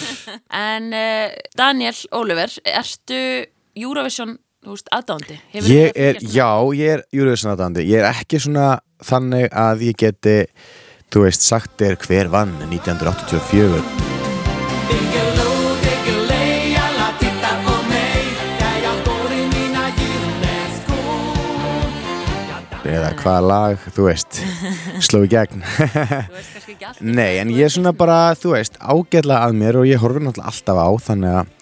En 0.62 0.86
uh, 0.96 1.34
Daniel 1.60 1.98
Oliver, 2.16 2.54
ertu 2.72 3.18
Eurovision, 3.72 4.36
aðdándi? 4.92 5.38
Ég 5.56 5.96
er, 5.96 6.18
já, 6.20 6.48
ég 6.76 6.98
er 6.98 7.04
Eurovision 7.12 7.54
aðdandi 7.54 7.86
Ég 7.88 8.02
er 8.02 8.10
ekki 8.12 8.40
svona 8.42 8.82
þannig 9.02 9.48
að 9.48 9.86
ég 9.88 9.98
geti 9.98 10.38
þú 11.12 11.26
veist, 11.26 11.44
sagt 11.44 11.78
þér 11.80 11.96
hver 12.04 12.32
vann 12.32 12.56
1984 12.68 14.10
eða 22.92 23.12
hvaða 23.22 23.42
lag, 23.46 23.84
þú 23.94 24.06
veist 24.08 24.38
sló 25.06 25.22
í 25.24 25.30
gegn. 25.32 25.62
Nei, 27.00 27.38
en 27.40 27.52
ég 27.54 27.66
er 27.66 27.72
svona 27.72 27.94
bara, 27.96 28.34
þú 28.36 28.52
veist, 28.56 28.76
ágætlega 28.82 29.46
að 29.46 29.58
mér 29.62 29.78
og 29.80 29.88
ég 29.88 30.02
horfir 30.02 30.26
náttúrulega 30.26 30.52
alltaf 30.52 30.80
á 30.82 30.88
þannig 31.06 31.36
að, 31.40 31.52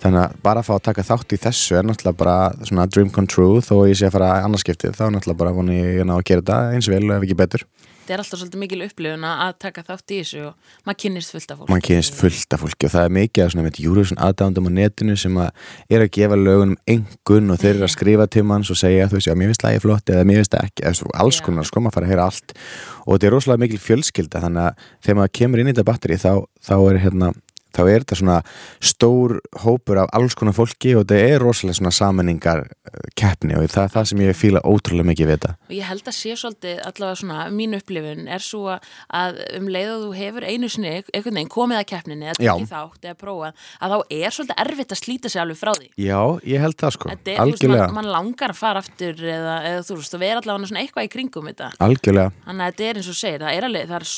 þannig 0.00 0.22
að 0.22 0.38
bara 0.44 0.62
að 0.62 0.68
fá 0.70 0.74
að 0.76 0.86
taka 0.88 1.06
þátt 1.10 1.36
í 1.36 1.40
þessu 1.44 1.76
er 1.78 1.86
náttúrulega 1.88 2.20
bara 2.22 2.38
svona 2.64 2.88
dream 2.88 3.12
come 3.14 3.30
true. 3.30 3.60
Þó 3.64 3.74
ég 3.90 4.00
sé 4.00 4.08
að 4.08 4.16
fara 4.16 4.32
annarskiptið 4.46 4.96
þá 4.96 5.04
er 5.06 5.14
náttúrulega 5.16 5.42
bara 5.44 5.56
voni 5.56 5.78
ég 5.80 6.02
að 6.04 6.10
ná 6.10 6.16
að 6.16 6.26
gera 6.30 6.44
þetta 6.44 6.60
eins 6.76 6.90
vel 6.90 7.04
ef 7.04 7.26
ekki 7.28 7.38
betur. 7.38 7.66
Þetta 8.10 8.16
er 8.16 8.22
alltaf 8.24 8.40
svolítið 8.40 8.58
mikil 8.58 8.78
upplifun 8.82 9.24
að 9.28 9.50
taka 9.62 9.82
þátt 9.86 10.10
í 10.10 10.16
þessu 10.18 10.40
og 10.48 10.70
maður 10.88 10.96
kynnist 10.98 11.30
fullt 11.30 11.52
af 11.52 11.58
fólk 11.60 11.68
mann 11.70 11.82
kynist 11.86 12.16
fullt 12.18 12.54
af 12.56 12.62
fólki 12.64 12.88
og 12.88 12.90
það 12.90 13.04
er 13.06 13.12
mikið 13.14 13.44
af 13.44 13.52
svona 13.52 13.66
með 13.68 13.78
Eurovision 13.84 14.18
aðdándum 14.26 14.66
á 14.66 14.70
netinu 14.80 15.14
sem 15.20 15.36
að 15.38 15.68
er 15.94 16.02
að 16.02 16.10
gefa 16.16 16.38
lögunum 16.40 16.80
engun 16.90 17.54
og 17.54 17.60
þeir 17.62 17.70
eru 17.76 17.86
að 17.86 17.92
skrifa 17.94 18.26
til 18.34 18.42
manns 18.50 18.72
og 18.74 18.80
segja 18.80 19.06
þú 19.06 19.18
veist, 19.20 19.28
já, 19.30 19.36
mér 19.38 19.52
finnst 19.52 19.66
lagi 19.68 19.82
flott 19.84 20.10
eða 20.10 20.24
mér 20.26 20.40
finnst 20.40 20.56
það 20.56 20.66
ekki, 20.72 20.86
eða 20.90 21.12
alls 21.22 21.38
konar 21.46 21.68
sko, 21.70 21.84
maður 21.84 21.98
fara 22.00 22.08
að 22.08 22.14
heyra 22.16 22.26
allt. 22.32 22.56
Og 23.04 23.12
þetta 23.14 23.30
er 23.30 23.36
rosalega 23.36 23.62
mikil 23.62 23.80
fjölskylda 23.84 24.42
þannig 24.42 24.66
að 24.66 24.90
þegar 25.06 25.20
maður 25.20 25.34
kemur 25.38 25.62
inn 25.62 25.70
í 25.70 25.74
þetta 25.76 25.86
batteri 25.92 26.18
þá, 26.18 26.32
þá 26.66 26.74
er 26.80 27.00
hérna 27.04 27.30
þá 27.76 27.80
er 27.86 28.04
þetta 28.04 28.18
svona 28.20 28.38
stór 28.80 29.36
hópur 29.64 30.00
af 30.02 30.10
alls 30.16 30.36
konar 30.38 30.54
fólki 30.56 30.94
og 30.96 31.04
þetta 31.04 31.18
er 31.34 31.42
rosalega 31.42 31.78
svona 31.78 31.92
sammenningar 31.94 32.64
eh, 32.66 33.08
keppni 33.18 33.56
og 33.58 33.66
það 33.70 33.84
er 33.86 33.92
það 33.94 34.08
sem 34.10 34.22
ég 34.24 34.38
fíla 34.38 34.62
ótrúlega 34.66 35.10
mikið 35.10 35.30
við 35.30 35.36
þetta. 35.38 35.52
Og 35.68 35.74
ég 35.76 35.88
held 35.90 36.04
að 36.10 36.16
sé 36.16 36.36
svolítið 36.40 36.76
allavega 36.88 37.20
svona 37.20 37.38
mín 37.54 37.76
upplifun 37.78 38.28
er 38.30 38.44
svo 38.44 38.62
að 38.74 39.40
um 39.58 39.68
leið 39.70 39.90
og 39.94 40.00
þú 40.04 40.10
hefur 40.20 40.46
einu 40.48 40.70
sinni 40.72 40.92
einhvern 41.00 41.38
veginn 41.40 41.52
komið 41.52 41.80
að 41.80 41.86
keppninni 41.92 42.28
eða 42.30 42.38
Já. 42.40 42.52
tekið 42.54 42.70
þátt 42.74 43.02
eða 43.10 43.18
prófað 43.20 43.52
að 43.80 43.94
þá 43.94 43.98
er 44.20 44.36
svolítið 44.36 44.62
erfitt 44.64 44.94
að 44.94 45.00
slíta 45.02 45.28
sig 45.32 45.40
alveg 45.42 45.58
frá 45.60 45.72
því. 45.76 45.88
Já, 46.00 46.20
ég 46.46 46.58
held 46.64 46.76
það 46.80 46.96
sko, 46.96 47.10
Þetta 47.10 47.30
er, 47.30 47.36
þú 47.36 47.44
veist, 47.50 47.64
algjörlega. 47.64 47.88
man, 47.96 48.10
langar 48.10 48.50
að 48.54 48.60
fara 48.60 48.82
aftur 48.82 49.16
eða, 49.20 49.56
eða 49.70 49.82
þú 49.86 49.94
veist, 50.00 50.14
og 50.16 50.20
vera 50.22 50.38
allavega 50.42 50.70
svona 50.70 50.82
eitthvað 50.84 51.06
í 51.06 51.12
kringum 51.14 51.48
þetta. 51.50 51.68
Algjörlega, 51.86 52.30
Þannig 52.46 52.64
að 52.64 52.70
þetta 52.70 52.84
er 52.90 53.00
eins 53.00 53.10
og 53.10 53.18
segir, 53.20 53.40
það 53.44 53.52
er 53.56 53.64
alveg, 53.68 53.84
það 53.90 53.98
er 54.00 54.08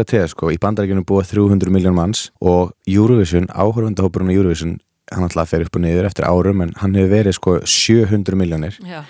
hugsa 0.00 0.10
til 0.10 0.20
það 0.24 0.30
sko, 0.34 0.50
í 0.54 0.58
bandarækjunum 0.60 1.06
búa 1.08 1.24
300 1.26 1.72
miljón 1.74 1.96
manns 1.96 2.30
og 2.40 2.72
Eurovision, 2.88 3.48
áhörfundahópurinn 3.52 4.32
á 4.32 4.36
Eurovision 4.38 4.78
hann 5.10 5.26
alltaf 5.26 5.50
fer 5.50 5.64
upp 5.66 5.74
og 5.76 5.82
niður 5.82 6.06
eftir 6.06 6.24
árum 6.28 6.62
en 6.62 6.72
hann 6.78 6.94
hefur 6.94 7.10
verið 7.10 7.34
sko 7.36 7.58
700 7.66 8.36
miljónir 8.38 8.76
Já, 8.86 9.00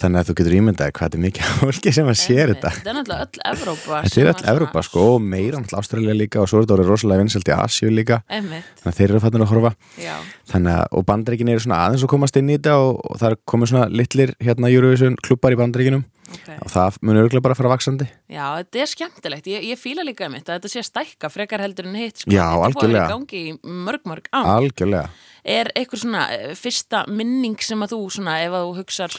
þannig 0.00 0.22
að 0.22 0.28
þú 0.30 0.36
getur 0.38 0.54
ímyndaði 0.56 0.94
hvað 0.96 1.10
þetta 1.10 1.18
er 1.18 1.24
mikið 1.26 1.50
fólki 1.60 1.92
sem 1.92 2.08
að 2.08 2.16
sér 2.22 2.52
þetta. 2.54 2.70
Þetta 2.78 2.88
er 2.90 2.96
náttúrulega 2.96 3.26
öll 3.26 3.42
Evrópa 3.52 3.98
Þetta 4.06 4.22
er 4.22 4.30
að 4.30 4.38
svona- 4.40 4.52
Evrópa 4.54 4.82
sko 4.88 5.04
og 5.12 5.20
meira 5.34 5.60
alltaf 5.60 5.82
Ástralja 5.82 6.14
líka 6.16 6.40
og 6.40 6.48
svo 6.48 6.58
er 6.62 6.64
þetta 6.64 6.76
orðið 6.78 6.88
rosalega 6.94 7.20
vinsælt 7.26 7.50
í 7.52 7.56
Asíu 7.58 7.92
líka. 7.92 8.22
Einmitt, 8.32 8.64
þannig 8.80 8.94
að 8.94 8.96
þeir 9.02 9.10
eru 9.12 9.20
fannir 9.26 9.44
að 9.44 9.52
horfa. 9.52 9.74
Já, 10.00 10.16
þannig 10.54 10.72
að 10.78 10.96
og 10.96 11.06
bandaríkin 11.12 11.52
eru 11.52 11.60
svona 11.66 11.82
aðeins 11.84 12.06
að 12.08 12.12
komast 12.16 12.40
inn 12.40 12.48
í 12.48 12.56
þetta 12.56 12.78
og, 12.80 13.02
og 13.12 13.20
það 13.20 13.28
er 13.34 13.38
komið 13.52 13.72
svona 13.74 13.90
litlir 13.92 14.32
hérna 14.40 14.72
Eurovision 14.72 15.20
klubbar 15.20 15.52
í 15.52 15.60
bandaríkinum 15.60 16.06
ok. 16.32 16.48
Og 16.56 16.72
það 16.72 16.98
mun 17.02 17.20
örgulega 17.22 17.44
bara 17.46 17.56
að 17.56 17.60
fara 17.62 17.72
vaksandi 17.74 18.08
Já, 18.32 18.44
þetta 18.60 18.82
er 18.82 18.92
skemmtilegt, 18.92 19.52
ég, 19.52 19.68
ég 19.72 19.80
fíla 19.80 20.06
líka 20.06 20.28
um 20.28 20.36
þetta, 20.38 20.58
þetta 20.58 20.72
sé 20.72 20.84
stækka 20.88 21.30
frekar 21.32 21.62
heldur 21.64 21.90
en 21.90 22.00
hitt 22.00 22.24
sko. 22.24 22.32
Já, 22.32 22.44
að 22.48 22.66
algjörlega. 22.70 23.20
mörg, 23.62 24.04
mörg 24.08 24.28
algjörlega. 24.42 25.08
Er 25.42 25.72
eitthvað 25.74 26.04
svona 26.04 26.26
eh, 26.34 26.52
fyrsta 26.58 27.06
minning 27.10 27.58
sem 27.62 27.80
að 27.82 27.96
þú 27.96 28.02
svona, 28.18 28.36
ef 28.44 28.54
að 28.54 28.68
þú 28.68 28.76
hugsar 28.80 29.16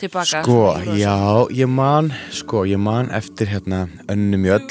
tilbaka 0.00 0.42
Sko, 0.42 0.60
já, 0.98 1.16
ég 1.54 1.70
man 1.70 2.12
sko, 2.34 2.64
ég 2.68 2.80
man 2.80 3.10
eftir 3.14 3.50
hérna 3.52 3.86
Önnu 4.10 4.40
Mjöll 4.40 4.66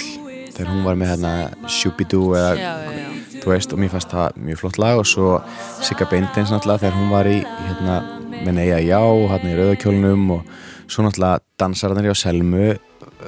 þegar 0.54 0.70
hún 0.70 0.84
var 0.86 1.00
með 1.00 1.14
hérna 1.14 1.34
Shubidoo 1.72 2.34
eða 2.38 2.52
Já, 2.60 2.74
já, 2.94 3.08
þú 3.44 3.54
veist, 3.54 3.74
og 3.74 3.82
mér 3.82 3.94
fannst 3.94 4.14
það 4.14 4.42
mjög 4.50 4.62
flott 4.62 4.82
lag 4.82 5.00
og 5.02 5.08
svo 5.10 5.32
Sigga 5.84 6.08
Beintins 6.12 6.54
náttúrulega 6.54 6.86
þegar 6.86 7.00
hún 7.00 7.14
var 7.14 7.30
í 7.30 7.40
hérna, 7.42 7.98
með 8.44 8.60
Neja 8.60 8.80
Já 8.84 9.02
hérna 9.32 9.52
í 9.52 9.60
rauðakjólnum 9.60 10.26
og 10.38 10.56
svo 10.92 11.06
náttúrulega 11.06 11.44
dansararnir 11.60 12.12
hjá 12.12 12.20
Selmu 12.26 12.74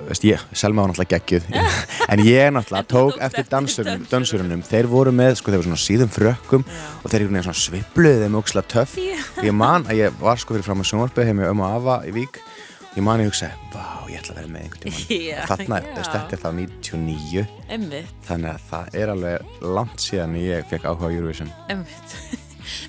veist 0.09 0.25
ég, 0.27 0.41
Selma 0.55 0.83
var 0.83 0.91
náttúrulega 0.91 1.19
geggjuð. 1.19 1.47
En 2.11 2.21
ég 2.21 2.51
náttúrulega 2.53 2.85
tók 2.89 3.15
eftir 3.25 3.47
dansurunum, 3.49 4.03
dansurunum, 4.11 4.61
þeir 4.65 4.89
voru 4.91 5.13
með 5.15 5.39
sko 5.39 5.49
þeir 5.49 5.61
voru 5.61 5.71
svona 5.71 5.81
síðum 5.81 6.11
frökkum 6.13 6.65
og 7.01 7.07
þeir 7.09 7.25
eru 7.25 7.41
svona 7.47 7.61
svipluðið 7.63 8.25
þeim 8.25 8.37
ókslega 8.41 8.71
töff. 8.75 8.93
Og 9.39 9.47
ég 9.47 9.57
man 9.57 9.87
að 9.89 10.03
ég 10.03 10.21
var 10.21 10.41
sko 10.41 10.55
fyrir 10.55 10.67
fram 10.67 10.83
að 10.83 10.91
sjónvarpið 10.91 11.31
heim 11.31 11.41
með 11.41 11.51
ömmu 11.53 11.65
og 11.65 11.79
afa 11.79 11.97
í 12.05 12.13
Vík. 12.15 12.39
Ég 12.95 13.03
man 13.03 13.19
að 13.19 13.25
ég 13.25 13.33
hugsaði, 13.33 13.67
vá, 13.73 13.87
ég 14.07 14.21
ætla 14.21 14.35
að 14.35 14.39
vera 14.39 14.53
með 14.53 14.61
einhvern 14.63 14.93
Já, 15.25 15.41
og 15.41 15.49
þarna, 15.49 15.81
já. 15.83 15.97
þetta 16.13 16.37
er 16.37 16.43
þá 16.45 16.49
99 16.61 17.45
emmitt, 17.75 18.15
þannig 18.29 18.53
að 18.53 18.65
það 18.69 18.97
er 19.01 19.13
alveg 19.17 19.67
langt 19.75 20.05
síðan 20.05 20.39
ég 20.39 20.71
fekk 20.71 20.87
áhuga 20.87 21.11
á 21.11 21.15
Eurovision. 21.17 21.51
Emmitt 21.75 22.44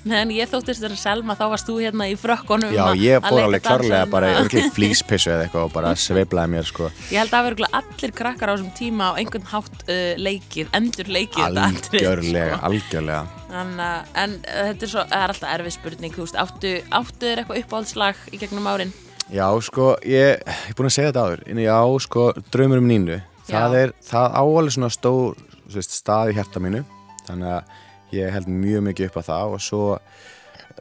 Meðan 0.07 0.33
ég 0.35 0.51
þóttist 0.51 0.83
þér 0.83 0.95
að 0.95 1.01
Selma, 1.01 1.35
þá 1.39 1.45
varst 1.53 1.69
þú 1.69 1.77
hérna 1.81 2.07
í 2.09 2.15
frökkunum 2.19 2.75
Já, 2.75 2.83
ég 2.99 3.23
fór 3.25 3.41
alveg 3.45 3.65
dansinn 3.65 4.11
bara 4.13 4.33
örgli 4.41 4.63
flýspissu 4.75 5.31
eða 5.33 5.47
eitthvað 5.47 5.67
og 5.67 5.73
bara 5.75 5.93
sveiflaði 5.99 6.53
mér 6.53 6.69
sko 6.69 6.91
Ég 7.13 7.21
held 7.21 7.35
að 7.37 7.49
verður 7.49 7.79
allir 7.81 8.15
krakkar 8.21 8.51
á 8.51 8.55
þessum 8.55 8.75
tíma 8.77 9.09
á 9.09 9.19
einhvern 9.21 9.49
hátt 9.53 9.81
uh, 9.87 10.13
leikið, 10.19 10.71
endur 10.77 11.11
leikið 11.17 11.43
algjörlega, 11.47 12.59
sko. 12.59 12.61
algjörlega 12.69 13.25
Þannig 13.47 13.83
að, 13.87 14.13
en 14.23 14.37
uh, 14.37 14.61
þetta 14.71 14.87
er 14.87 14.93
svo, 14.93 15.03
er 15.07 15.33
alltaf 15.33 15.53
erfið 15.55 15.75
spurning, 15.77 16.15
þú 16.15 16.25
veist, 16.25 16.39
áttu, 16.41 16.73
áttu 16.91 17.29
þér 17.29 17.43
eitthvað 17.43 17.61
uppáhaldslag 17.63 18.23
í 18.33 18.41
gegnum 18.41 18.67
árin? 18.67 18.91
Já, 19.27 19.47
sko, 19.63 19.93
ég 20.07 20.39
er 20.43 20.75
búin 20.77 20.87
að 20.87 20.95
segja 20.95 21.11
þetta 21.11 21.23
áður 21.25 21.41
en 21.51 21.59
já, 21.59 21.77
sko, 22.05 22.27
draumur 22.51 22.79
um 22.79 22.87
nínu 22.87 23.17
það 23.47 23.73
Já. 23.75 23.81
er, 23.81 23.93
það 24.07 24.37
áalveg 24.39 24.75
svona 24.75 24.89
stór 24.93 25.41
þú 25.67 25.75
veist, 25.75 25.95
stað 25.95 26.31
í 26.31 26.37
hjarta 26.37 26.61
mínu 26.63 26.83
þannig 27.27 27.51
að 27.57 27.75
ég 28.15 28.31
held 28.33 28.49
mjög 28.51 28.83
mikið 28.87 29.09
upp 29.09 29.19
á 29.19 29.23
það 29.29 29.55
og 29.57 29.63
svo 29.63 29.83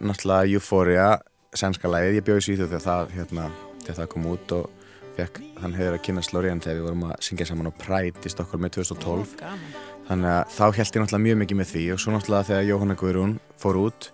náttúrulega 0.00 0.52
Euphoria, 0.56 1.08
sænska 1.56 1.88
lagið, 1.90 2.18
ég 2.18 2.26
bjóði 2.26 2.44
Svíþjóð 2.46 2.72
þegar 2.74 2.84
það, 2.84 3.14
hérna, 3.16 3.46
þegar 3.82 3.98
það 4.00 4.10
kom 4.12 4.28
út 4.32 4.54
og 4.56 4.68
fekk 5.16 5.40
þann 5.56 5.76
hefur 5.78 5.96
að 5.96 6.04
kynna 6.04 6.24
Slóriðan 6.26 6.60
þegar 6.64 6.78
við 6.78 6.86
vorum 6.90 7.06
að 7.08 7.16
syngja 7.24 7.48
saman 7.48 7.70
á 7.72 7.78
Pride 7.80 8.28
í 8.28 8.32
Stokkólmi 8.34 8.70
2012 8.74 9.34
Gaman. 9.40 9.64
þannig 10.10 10.34
að 10.34 10.52
þá 10.52 10.64
held 10.66 10.78
ég 10.84 11.02
náttúrulega 11.02 11.24
mjög 11.26 11.40
mikið 11.42 11.60
með 11.62 11.70
því 11.72 11.84
og 11.94 12.02
svo 12.02 12.14
náttúrulega 12.14 12.48
þegar 12.50 12.68
Jóhanna 12.70 12.98
Guðrún 13.00 13.34
fór 13.62 13.80
út 13.86 14.10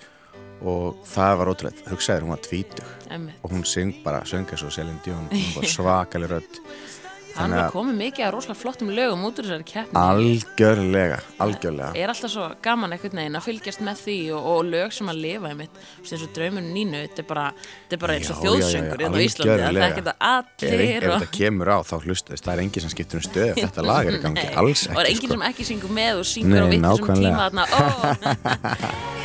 og 0.62 1.00
það 1.10 1.32
var 1.40 1.50
ótrúlega, 1.50 1.84
hugsaður 1.90 2.26
hún 2.28 2.34
var 2.36 2.44
tvítug 2.46 2.90
og 3.42 3.50
hún 3.50 3.64
syng 3.66 3.96
bara, 4.04 4.22
söng 4.22 4.46
eins 4.46 4.62
og 4.62 4.70
Selin 4.70 5.00
Dion 5.02 5.26
hún 5.32 5.56
var 5.56 5.66
svakalig 5.66 6.30
rödd 6.30 6.60
Þannig 7.32 7.58
að- 7.62 7.72
komið 7.72 7.96
mikið 8.02 8.24
að 8.26 8.32
rosalega 8.34 8.60
flottum 8.62 8.90
lögum 8.92 9.22
út 9.28 9.38
úr 9.40 9.46
þessari 9.48 9.66
keppni. 9.72 9.98
algjörlega, 10.02 11.18
algjörlega 11.40 11.92
er 11.96 12.08
alltaf 12.12 12.30
svo 12.32 12.48
gaman 12.62 12.92
einhvern 12.92 13.16
veginn 13.22 13.38
að 13.38 13.46
fylgjast 13.46 13.80
með 13.86 13.96
því 14.04 14.16
og, 14.36 14.46
og 14.52 14.64
lög 14.72 14.92
sem 14.92 15.08
að 15.12 15.20
lifa 15.22 15.52
Þú 15.52 15.58
veist, 15.62 16.12
eins 16.12 16.22
og 16.26 16.32
draumur 16.36 16.62
nínu, 16.66 17.00
þetta 17.06 17.22
er 17.22 17.28
bara 17.32 17.46
þetta 17.56 17.96
er 17.96 18.02
bara 18.04 18.16
eins 18.18 18.30
og 18.32 18.36
þjóðsöngur 18.42 19.02
hérna 19.02 19.16
á 19.16 19.24
Íslandi, 19.26 19.56
það 19.62 19.76
er 19.76 19.86
ekki 19.88 20.02
þetta 20.02 20.14
ef, 20.14 20.26
allir 20.32 20.82
ef 20.82 21.02
og, 21.02 21.14
þetta 21.22 21.30
kemur 21.38 21.72
á 21.72 21.78
þá 21.82 21.94
hlustast 22.06 22.44
það 22.44 22.52
er 22.54 22.62
enginn 22.66 22.84
sem 22.86 22.92
skiptur 22.94 23.16
um 23.22 23.26
stöð 23.26 23.48
ef 23.52 23.62
þetta 23.62 23.86
lag 23.86 24.06
er 24.06 24.18
í 24.18 24.22
gangi, 24.22 24.46
alls 24.62 24.86
og 24.88 25.00
er 25.02 25.10
ekki 25.12 25.16
enginn 25.16 25.32
sko. 25.32 25.38
sem 25.38 25.48
ekki 25.52 25.68
syngur 25.72 25.96
með 25.98 26.12
og 26.22 26.26
syngur 26.32 26.60
Nei, 26.62 26.70
vittum 26.72 26.86
nákvæmlega. 26.88 27.18
tíma 27.22 27.40
þarna, 27.48 27.64
ó, 27.72 29.18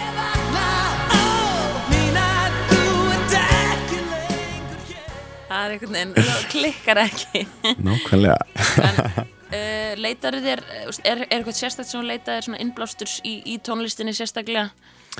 það 5.67 5.73
er 5.73 5.75
einhvern 5.75 5.95
veginn, 5.97 6.27
það 6.27 6.45
klikkar 6.51 7.01
ekki. 7.01 7.41
Nákvæmlega. 7.83 9.25
Uh, 9.47 9.93
leitar 9.95 10.35
þér, 10.43 10.59
uh, 10.59 10.87
er, 11.07 11.23
er 11.23 11.37
eitthvað 11.37 11.55
sérstakt 11.55 11.87
sem 11.87 12.01
hún 12.01 12.09
leitaði 12.09 12.47
svona 12.47 12.61
innblásturs 12.63 13.21
í, 13.23 13.37
í 13.47 13.57
tónlistinni 13.63 14.11
sérstaklega? 14.15 14.65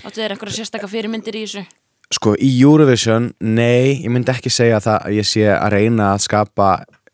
Áttu 0.04 0.20
þér 0.20 0.36
einhverja 0.36 0.60
sérstakka 0.60 0.90
fyrirmyndir 0.92 1.38
í 1.40 1.46
þessu? 1.46 1.64
Sko 2.12 2.34
í 2.40 2.50
Eurovision, 2.60 3.32
nei 3.44 4.04
ég 4.04 4.12
myndi 4.12 4.32
ekki 4.32 4.52
segja 4.52 4.82
það 4.84 5.08
að 5.08 5.16
ég 5.18 5.28
sé 5.28 5.48
að 5.52 5.74
reyna 5.74 6.12
að 6.14 6.26
skapa 6.28 6.70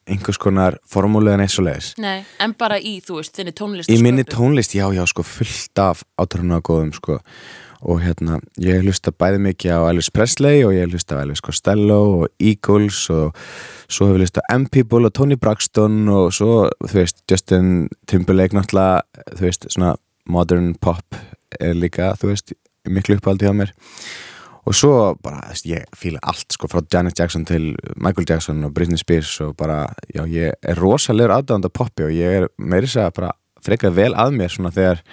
einhvers 0.10 0.42
konar 0.42 0.78
formúlu 0.90 1.32
en 1.34 1.46
eitt 1.46 1.54
svo 1.54 1.64
leiðis 1.66 1.94
Nei, 2.02 2.26
en 2.44 2.54
bara 2.60 2.76
í, 2.82 2.98
þú 3.06 3.22
veist, 3.22 3.34
þinni 3.38 3.54
tónlist 3.56 3.94
Í 3.94 4.02
minni 4.04 4.26
tónlist, 4.28 4.74
já, 4.76 4.84
já, 4.94 5.06
sko, 5.10 5.26
fullt 5.26 5.82
af 5.82 6.04
átrúna 6.20 6.60
góðum, 6.66 6.92
sko 6.98 7.22
og 7.84 8.00
hérna, 8.04 8.40
ég 8.64 8.84
hlusta 8.84 9.12
bæði 9.12 9.42
mikið 9.44 9.76
á 9.76 9.82
Elvis 9.90 10.10
Presley 10.14 10.64
og 10.64 10.74
ég 10.76 10.90
hlusta 10.92 11.20
á 11.20 11.24
Elvis 11.24 11.44
Costello 11.44 12.00
og 12.18 12.26
Eagles 12.40 13.06
og 13.12 13.36
svo 13.92 14.08
hefur 14.08 14.24
hlusta 14.24 14.44
á 14.48 14.56
M-People 14.56 15.10
og 15.10 15.14
Tony 15.16 15.38
Braxton 15.40 16.08
og 16.12 16.32
svo, 16.36 16.70
þú 16.84 17.00
veist, 17.02 17.24
Justin 17.30 17.90
Timberlake 18.08 18.56
náttúrulega, 18.56 19.04
þú 19.36 19.48
veist, 19.48 19.68
svona 19.74 19.96
modern 20.30 20.74
pop 20.80 21.20
er 21.60 21.76
líka, 21.76 22.14
þú 22.20 22.32
veist, 22.32 22.56
miklu 22.88 23.20
uppáldi 23.20 23.50
hjá 23.50 23.56
mér. 23.56 23.74
Og 24.64 24.76
svo 24.80 24.96
bara, 25.20 25.42
þú 25.44 25.56
veist, 25.58 25.70
ég 25.74 25.96
fíla 26.00 26.24
allt 26.24 26.56
sko, 26.56 26.72
frá 26.72 26.84
Janet 26.88 27.20
Jackson 27.20 27.44
til 27.46 27.74
Michael 28.00 28.30
Jackson 28.30 28.64
og 28.64 28.74
Britney 28.76 29.02
Spears 29.02 29.36
og 29.44 29.58
bara, 29.60 29.86
já, 30.16 30.24
ég 30.24 30.56
er 30.56 30.80
rosalegur 30.80 31.36
aðdáðanda 31.36 31.74
poppi 31.74 32.08
og 32.08 32.16
ég 32.16 32.40
er 32.40 32.52
meiri 32.58 32.88
þess 32.88 33.04
að 33.04 33.16
bara 33.20 33.34
frekar 33.64 33.96
vel 33.96 34.12
að 34.20 34.38
mér 34.38 34.52
svona 34.52 34.72
þegar 34.76 35.04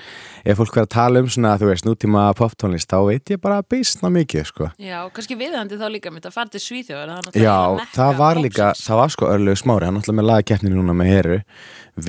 ef 0.45 0.59
fólk 0.59 0.75
verður 0.77 0.87
að 0.87 0.93
tala 0.95 1.23
um 1.23 1.31
svona, 1.31 1.55
þú 1.61 1.71
veist, 1.71 1.87
nútíma 1.89 2.25
poptónlist, 2.39 2.91
þá 2.91 2.99
veit 3.09 3.33
ég 3.35 3.41
bara 3.43 3.61
býstna 3.63 4.11
mikið, 4.15 4.45
sko. 4.49 4.71
Já, 4.81 4.99
kannski 5.15 5.39
viðandi 5.41 5.79
þá 5.81 5.87
líka 5.93 6.13
mitt 6.15 6.29
að 6.29 6.37
fara 6.37 6.53
til 6.53 6.63
Svíþjóðar 6.65 7.31
Já, 7.37 7.57
það 7.95 8.21
var 8.21 8.43
líka, 8.43 8.73
það 8.79 9.03
var 9.03 9.15
sko 9.15 9.31
örlegu 9.31 9.61
smári, 9.61 9.89
hann 9.89 9.99
náttúrulega 9.99 10.21
með 10.21 10.31
lagakeppninu 10.33 10.81
núna 10.81 10.97
með 10.97 11.13
Heru, 11.15 11.41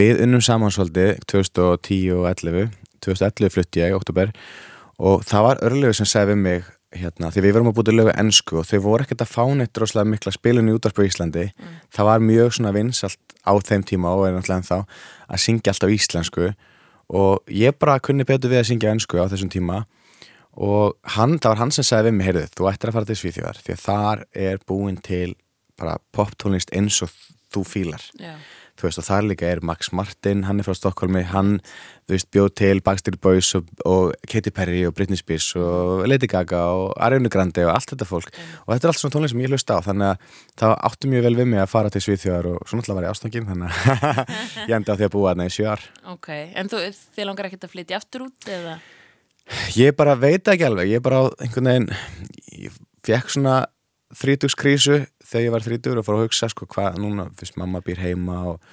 við 0.02 0.26
unnum 0.26 0.44
saman 0.46 0.74
svolítið 0.74 1.24
2010 1.32 2.12
og 2.18 2.28
11, 2.32 2.76
2011 3.02 3.56
flutti 3.56 3.82
ég 3.84 3.98
oktober 3.98 4.36
og 5.02 5.26
það 5.26 5.48
var 5.48 5.66
örlegu 5.66 5.98
sem 5.98 6.10
segði 6.10 6.36
við 6.36 6.46
mig 6.46 6.70
hérna, 6.92 7.32
því 7.32 7.44
við 7.46 7.56
vorum 7.56 7.72
að 7.72 7.78
búið 7.78 7.94
lögu 7.96 8.14
ennsku 8.20 8.60
og 8.62 8.68
þau 8.68 8.80
voru 8.84 9.06
ekkert 9.06 9.24
að 9.24 9.32
fá 9.32 9.44
neitt 9.56 9.72
droslega 9.76 10.10
mikla 10.12 10.34
spilun 10.36 10.70
í 10.70 10.76
útvarpu 10.76 11.06
í 11.06 11.12
Íslandi. 11.12 11.46
Það 11.96 12.10
var 12.10 12.26
mjög 12.26 12.56
svona 12.58 12.74
vinsalt 12.76 13.36
á 13.48 13.54
þeim 13.58 13.86
tíma 13.88 14.12
og 14.18 14.28
er 14.28 14.36
náttúrulega 14.36 14.60
ennþá 14.62 14.80
að 15.32 15.44
syngja 15.46 15.74
alltaf 15.74 15.96
íslensku 15.96 16.50
og 17.12 17.52
ég 17.52 17.76
bara 17.80 18.00
kunni 18.04 18.26
betur 18.28 18.52
við 18.52 18.64
að 18.64 18.70
syngja 18.72 18.94
ennsku 18.96 19.20
á 19.20 19.28
þessum 19.32 19.52
tíma. 19.52 19.84
Og 20.52 20.98
hann, 21.16 21.38
það 21.40 21.54
var 21.54 21.62
hann 21.62 21.76
sem 21.76 21.88
sagði 21.88 22.10
við 22.10 22.18
mig, 22.18 22.28
heyrðu, 22.28 22.48
þú 22.58 22.68
ættir 22.72 22.92
að 22.92 22.98
fara 22.98 23.08
til 23.08 23.20
Svíþjóðar 23.22 23.60
því 23.64 23.76
að 23.76 23.84
þar 23.86 24.24
er 24.48 24.64
búin 24.68 24.98
til 25.04 25.36
bara 25.80 25.96
poptónlist 26.16 26.74
eins 26.76 27.00
og 27.06 27.14
þú 27.52 27.64
fílar. 27.68 28.04
Já, 28.20 28.36
þú 28.82 28.90
veist 28.90 29.02
og 29.02 29.06
þar 29.06 29.28
líka 29.30 29.50
er 29.50 29.62
Max 29.66 29.92
Martin 29.94 30.46
hann 30.48 30.62
er 30.62 30.66
frá 30.66 30.74
Stokkólmi, 30.78 31.22
hann 31.30 31.60
þú 32.08 32.16
veist 32.16 32.30
bjóð 32.34 32.50
til 32.58 32.82
Backstreet 32.84 33.20
Boys 33.22 33.52
og, 33.58 33.68
og 33.86 34.16
Katy 34.30 34.54
Perry 34.56 34.82
og 34.88 34.96
Britney 34.98 35.20
Spears 35.20 35.52
og 35.60 36.08
Lady 36.10 36.30
Gaga 36.32 36.64
og 36.74 36.96
Ariana 36.98 37.30
Grande 37.32 37.66
og 37.68 37.74
allt 37.76 37.94
þetta 37.94 38.08
fólk. 38.10 38.32
Og 38.66 38.74
þetta 38.74 38.88
er 38.88 38.94
allt 38.94 39.02
svona 39.02 39.16
tónlist 39.16 39.36
sem 39.36 39.44
ég 39.44 39.52
hlusta 39.54 39.78
á 39.78 39.86
þannig 39.86 40.08
að 40.10 40.40
það 40.64 40.74
átti 40.90 41.12
mjög 41.12 41.28
vel 41.28 41.36
við 41.42 41.52
mig 41.54 41.62
að 41.62 41.74
fara 41.76 41.94
til 41.94 42.04
Svíþjóðar 42.08 42.50
og 42.54 42.64
svo 42.66 42.80
náttúrulega 42.80 43.00
var 43.00 43.08
ég 43.08 43.16
ástangin 43.16 43.52
þannig 43.52 43.84
að 43.92 44.34
ég 44.72 44.76
enda 44.80 44.96
á 44.96 44.98
því 44.98 45.08
að 45.08 45.14
búa 45.18 45.28
þarna 45.30 45.48
í 45.48 45.54
sjö 45.54 45.68
ár. 45.70 45.86
Ok, 46.16 46.32
en 46.32 46.72
þú, 46.72 46.82
þið 47.18 47.30
langar 47.30 47.52
ekkert 47.52 47.68
að 47.70 47.76
flytja 47.76 48.02
aftur 48.02 48.26
út 48.28 48.50
eða? 48.50 48.80
Ég 49.76 49.96
bara 49.98 50.16
veit 50.20 50.48
ekki 50.48 50.66
alveg, 50.68 50.90
ég 50.96 51.04
bara 51.04 51.22
á 51.22 51.26
einhvern 51.44 51.70
veginn, 51.70 51.88
ég 52.66 52.82
fekk 53.06 53.32
svona 53.34 53.62
þrítugskrísu 54.18 55.02
þegar 55.32 55.46
ég 55.48 55.54
var 55.56 55.66
þrítugur 55.66 56.02
og 56.02 56.08
fór 56.08 56.18
að 56.20 56.26
hugsa 56.28 56.50
sko 56.52 56.68
hvað 56.72 57.00
núna, 57.02 57.28
fyrst 57.40 57.60
mamma 57.60 57.82
býr 57.86 58.02
heima 58.04 58.40
og, 58.54 58.72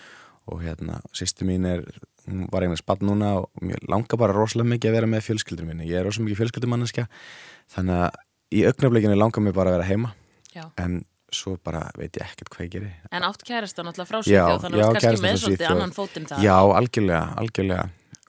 og 0.51 0.63
hérna, 0.65 1.01
sýstu 1.17 1.47
mín 1.49 1.67
er, 1.69 1.85
hún 2.27 2.47
var 2.53 2.67
eignast 2.67 2.87
bann 2.89 3.05
núna 3.07 3.35
og 3.43 3.63
mér 3.63 3.83
langar 3.91 4.19
bara 4.21 4.35
rosalega 4.37 4.75
mikið 4.75 4.91
að 4.91 4.97
vera 4.99 5.11
með 5.15 5.27
fjölskyldur 5.29 5.69
minni, 5.69 5.87
ég 5.91 6.01
er 6.01 6.09
rosalega 6.09 6.29
mikið 6.31 6.43
fjölskyldumanniska, 6.43 7.07
þannig 7.77 8.03
að 8.09 8.25
í 8.59 8.65
augnablikinu 8.69 9.17
langar 9.21 9.45
mér 9.45 9.57
bara 9.57 9.73
að 9.73 9.79
vera 9.79 9.89
heima, 9.93 10.13
Já, 10.57 10.65
en 10.81 11.03
svo 11.29 11.59
bara 11.61 11.83
veit 11.99 12.17
ég 12.17 12.25
ekkert 12.25 12.49
hvað 12.55 12.65
ég 12.65 12.71
geri. 12.73 12.91
en 13.13 13.25
átt 13.29 13.43
kærasta 13.45 13.85
náttúrulega 13.85 14.09
frá 14.09 14.23
Svíþjóð 14.25 14.63
þannig 14.65 14.81
að 14.81 14.87
kannski 14.89 15.05
kærastan 15.05 15.25
með 15.27 15.35
frá 15.35 15.43
svolítið 15.43 15.73
annan 15.75 15.93
fótinn 15.93 16.29
það 16.31 16.47
Já, 16.47 16.55
algjörlega, 16.79 17.19
algjörlega. 17.43 17.83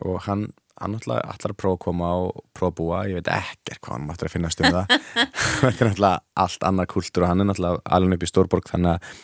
Og 0.03 0.17
hann, 0.25 0.43
hann 0.79 0.95
náttúrulega 0.95 1.33
allar 1.33 1.53
að 1.53 1.57
prófa 1.61 1.77
að 1.77 1.83
koma 1.85 2.09
og 2.23 2.43
prófa 2.55 2.71
að 2.71 2.77
búa, 2.79 2.99
ég 3.09 3.19
veit 3.19 3.31
ekkert 3.35 3.81
hvað 3.83 3.95
hann 3.95 4.07
máttur 4.09 4.29
að 4.29 4.35
finnast 4.35 4.61
um 4.63 4.75
það. 4.75 4.93
Þetta 5.61 5.71
er 5.71 5.89
náttúrulega 5.89 6.43
allt 6.45 6.67
annar 6.69 6.89
kultúr 6.93 7.25
og 7.25 7.31
hann 7.33 7.43
er 7.43 7.49
náttúrulega 7.51 7.83
alveg 7.99 8.19
upp 8.19 8.25
í 8.25 8.31
Stórborg 8.31 8.69
þannig 8.71 8.91
að 8.95 9.23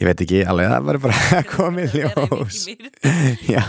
ég 0.00 0.08
veit 0.10 0.24
ekki 0.26 0.42
alveg, 0.48 0.70
það 0.72 0.86
verður 0.90 1.04
bara 1.06 1.24
að 1.40 1.50
koma 1.54 1.84
í 1.84 1.90
ljós. 1.94 2.62
Já, 3.54 3.64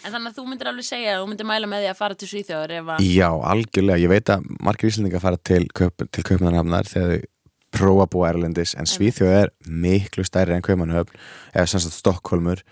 En 0.00 0.14
þannig 0.14 0.30
að 0.30 0.36
þú 0.38 0.42
myndir 0.48 0.68
alveg 0.70 0.86
segja 0.86 1.18
þú 1.20 1.26
myndir 1.28 1.46
mæla 1.50 1.68
með 1.68 1.82
því 1.84 1.88
að 1.90 1.98
fara 1.98 2.16
til 2.16 2.28
Svíþjóður 2.30 2.72
ef 2.78 2.86
að 2.94 3.02
já, 3.04 3.26
algjörlega. 3.50 4.00
Ég 4.00 4.08
veit 4.08 4.30
að 4.32 4.46
margir 4.64 4.88
íslendingar 4.88 5.20
fara 5.20 5.40
til, 5.44 5.66
kaup, 5.76 6.06
til 6.08 6.24
Kaupmannahafnar 6.24 6.88
þegar 6.88 7.10
þau 7.12 7.28
prófa 7.76 8.06
að 8.06 8.10
búa 8.14 8.30
Erlendis 8.32 8.72
en 8.80 8.88
Svíþjóð 8.88 9.34
er 9.42 9.52
miklu 9.68 10.24
stærri 10.26 10.56
en 10.56 10.64
Kaupmannahöfn 10.64 11.20
eða 11.52 11.66
sem 11.70 11.84
sagt 11.84 11.98
Stokkólmur 11.98 12.64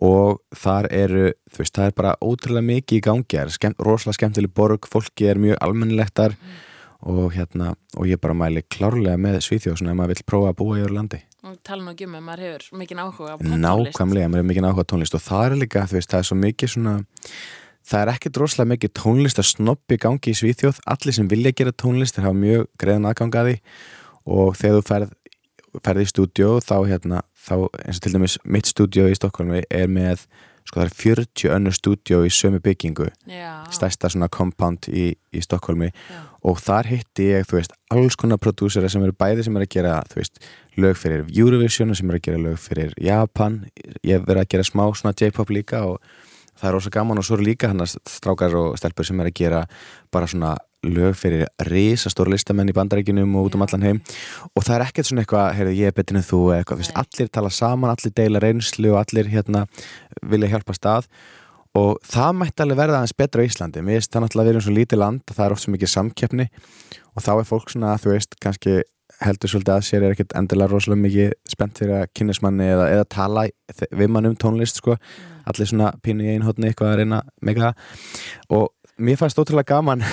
og 0.00 0.40
þar 0.56 0.88
eru, 0.96 1.28
þú 1.52 1.62
veist, 1.62 1.76
það 1.76 1.90
er 1.90 1.94
bara 2.00 2.16
ótrúlega 2.24 2.66
mikið 2.70 2.98
í 2.98 3.04
gangi, 3.04 3.36
það 3.36 3.44
er 3.44 3.54
skemm, 3.56 3.78
rosalega 3.84 4.18
skemmtileg 4.18 4.54
borg, 4.56 4.88
fólki 4.88 5.28
er 5.30 5.40
mjög 5.40 5.60
almennilegt 5.64 6.16
þar. 6.16 6.36
Og 7.00 7.30
hérna, 7.32 7.70
og 7.96 8.04
ég 8.10 8.20
bara 8.20 8.36
mæli 8.36 8.60
klárlega 8.68 9.16
með 9.16 9.38
Svíþjóð 9.46 9.78
svona 9.80 9.94
ef 9.94 9.96
maður 9.96 10.10
vill 10.12 10.24
prófa 10.28 10.50
að 10.50 10.58
búa 10.58 10.74
í 10.76 10.82
öðru 10.82 10.96
landi. 10.98 11.20
Og 11.48 11.54
tala 11.64 11.80
nú 11.80 11.94
ekki 11.94 12.04
um 12.04 12.18
að 12.18 12.26
maður 12.26 12.42
hefur 12.44 12.66
mikinn 12.76 13.00
áhuga 13.00 13.32
á 13.32 13.36
tónlist. 13.40 13.62
Nákvæmlega, 13.64 14.28
mér 14.28 14.42
er 14.42 14.48
mikið 14.50 14.66
áhuga 14.68 14.84
á 14.84 14.90
tónlist. 14.92 15.16
Og 15.16 15.22
það 15.24 15.44
er 15.46 15.56
líka, 15.62 15.84
þú 15.88 15.96
veist, 15.96 16.10
það 16.12 16.20
er 16.20 16.28
svo 16.28 16.36
mikið 16.42 16.72
svona 16.74 16.94
það 17.90 18.02
er 18.02 18.12
ekkert 18.14 18.40
rosalega 18.40 18.72
mikið 18.74 18.92
tónlist 19.00 19.40
að 19.40 19.48
snoppi 19.50 19.96
í 19.96 20.02
gangi 20.04 20.34
í 20.34 20.36
Svíþjóð. 20.36 20.82
Allir 20.92 21.16
sem 21.16 21.30
vilja 21.30 21.54
gera 21.56 21.72
tónlist, 21.72 22.16
þeir 22.16 22.28
hafa 22.28 22.40
mjög 22.42 22.68
greiðan 22.80 23.08
aðgang 23.10 23.38
að 23.40 23.48
því. 23.48 23.56
Og 24.36 24.52
þegar 24.60 24.76
þú 24.76 24.84
ferð, 24.90 25.14
ferð 25.86 26.04
í 26.04 26.10
stúdíó 26.10 26.52
þá 26.64 26.76
hérna, 26.90 27.22
þá 27.50 27.56
eins 27.84 27.98
og 27.98 28.06
til 28.06 28.14
dæmis 28.14 28.38
mitt 28.46 28.70
stúdíó 28.70 29.10
í 29.10 29.18
Stokkólmi 29.18 29.64
er 29.66 29.90
með 29.90 30.24
sko 30.68 30.78
það 30.78 30.86
er 30.86 30.94
40 31.00 31.52
önnur 31.56 31.74
stúdíó 31.74 32.20
í 32.22 32.30
sömu 32.30 32.60
byggingu. 32.62 33.08
Já, 33.26 33.64
stærsta 33.74 34.10
svona 34.12 34.30
compound 34.30 34.86
í, 34.92 35.10
í 35.34 35.42
Stokkólmi 35.42 35.90
og 36.46 36.60
þar 36.62 36.90
hitti 36.92 37.30
ég, 37.32 37.46
þú 37.48 37.58
veist, 37.58 37.74
alls 37.90 38.16
konar 38.20 38.40
prodúsera 38.40 38.90
sem 38.92 39.02
eru 39.04 39.16
bæði 39.16 39.48
sem 39.48 39.56
eru 39.58 39.66
að 39.66 39.74
gera, 39.74 39.98
þú 40.08 40.20
veist, 40.20 40.40
lög 40.80 40.98
fyrir 41.00 41.26
Eurovision 41.26 41.90
og 41.90 41.98
sem 41.98 42.12
eru 42.12 42.20
að 42.20 42.26
gera 42.28 42.42
lög 42.44 42.60
fyrir 42.62 42.94
Japan, 43.02 43.62
ég 44.06 44.22
verið 44.26 44.44
að 44.44 44.50
gera 44.54 44.68
smá 44.68 44.84
svona 44.94 45.16
J-pop 45.16 45.50
líka 45.52 45.82
og 45.88 45.98
það 46.60 46.68
er 46.70 46.76
rosa 46.76 46.92
gaman. 46.94 47.20
Og 47.20 47.26
svo 47.26 47.38
eru 47.38 47.48
líka 47.50 47.72
hann 47.72 47.82
að 47.82 47.96
strákar 48.08 48.56
og 48.60 48.78
stelpur 48.80 49.08
sem 49.08 49.20
eru 49.20 49.32
að 49.32 49.40
gera 49.40 49.64
bara 50.12 50.28
svona 50.30 50.54
lög 50.86 51.16
fyrir 51.18 51.48
risastóra 51.68 52.32
listamenn 52.32 52.70
í 52.70 52.76
bandaríkinum 52.76 53.34
og 53.36 53.50
út 53.50 53.58
um 53.58 53.64
allan 53.66 53.84
heim. 53.84 54.00
Og 54.54 54.64
það 54.64 54.76
er 54.76 54.84
ekkert 54.86 55.10
svona 55.10 55.24
eitthvað, 55.24 55.50
heyrðu, 55.58 55.74
ég 55.76 55.90
er 55.90 55.96
betur 55.96 56.20
en 56.20 56.26
þú 56.26 56.40
eitthvað, 56.56 56.80
veist, 56.80 56.94
Nei. 56.94 57.02
allir 57.04 57.32
tala 57.34 57.50
saman, 57.52 57.92
allir 57.92 58.14
deila 58.16 58.42
reynslu 58.42 58.94
og 58.94 59.02
allir 59.02 59.30
hérna 59.32 59.66
vilja 60.22 60.54
hjálpa 60.54 60.76
stað. 60.76 61.10
Og 61.78 62.00
það 62.02 62.38
mætti 62.40 62.64
alveg 62.64 62.80
verða 62.80 62.98
aðeins 62.98 63.18
betra 63.18 63.44
á 63.44 63.46
Íslandi. 63.46 63.82
Mér 63.86 64.00
finnst 64.00 64.14
það 64.14 64.24
náttúrulega 64.24 64.42
að 64.42 64.50
vera 64.50 64.60
um 64.60 64.64
svo 64.66 64.72
lítið 64.74 65.02
land 65.04 65.20
að 65.28 65.36
það 65.36 65.44
er 65.44 65.52
oft 65.54 65.64
svo 65.64 65.74
mikið 65.74 65.92
samkeppni. 65.92 66.46
Og 67.14 67.22
þá 67.26 67.30
er 67.36 67.46
fólk 67.46 67.70
svona 67.70 67.92
þú 68.00 68.14
veist, 68.14 68.34
kannski 68.42 68.80
heldur 69.20 69.52
svolítið 69.52 69.74
að 69.74 69.86
sér 69.86 70.04
er 70.06 70.14
ekkert 70.14 70.34
endilega 70.38 70.72
rosalega 70.72 71.04
mikið 71.04 71.32
spennt 71.52 71.80
fyrir 71.80 71.96
að 71.98 72.10
kynnesmanni 72.16 72.68
eða, 72.72 72.86
eða 72.94 73.06
tala 73.12 73.44
við 74.00 74.12
mann 74.12 74.30
um 74.30 74.36
tónlist 74.38 74.80
sko. 74.80 74.96
Allir 75.50 75.68
svona 75.68 75.92
pínu 76.02 76.26
í 76.26 76.34
einhotni 76.34 76.70
eitthvað 76.70 76.94
að 76.94 77.00
reyna 77.02 77.20
með 77.44 77.62
það. 77.64 77.86
Og 78.56 78.68
mér 79.00 79.20
fannst 79.20 79.38
ótrúlega 79.40 79.76
gaman 79.76 80.04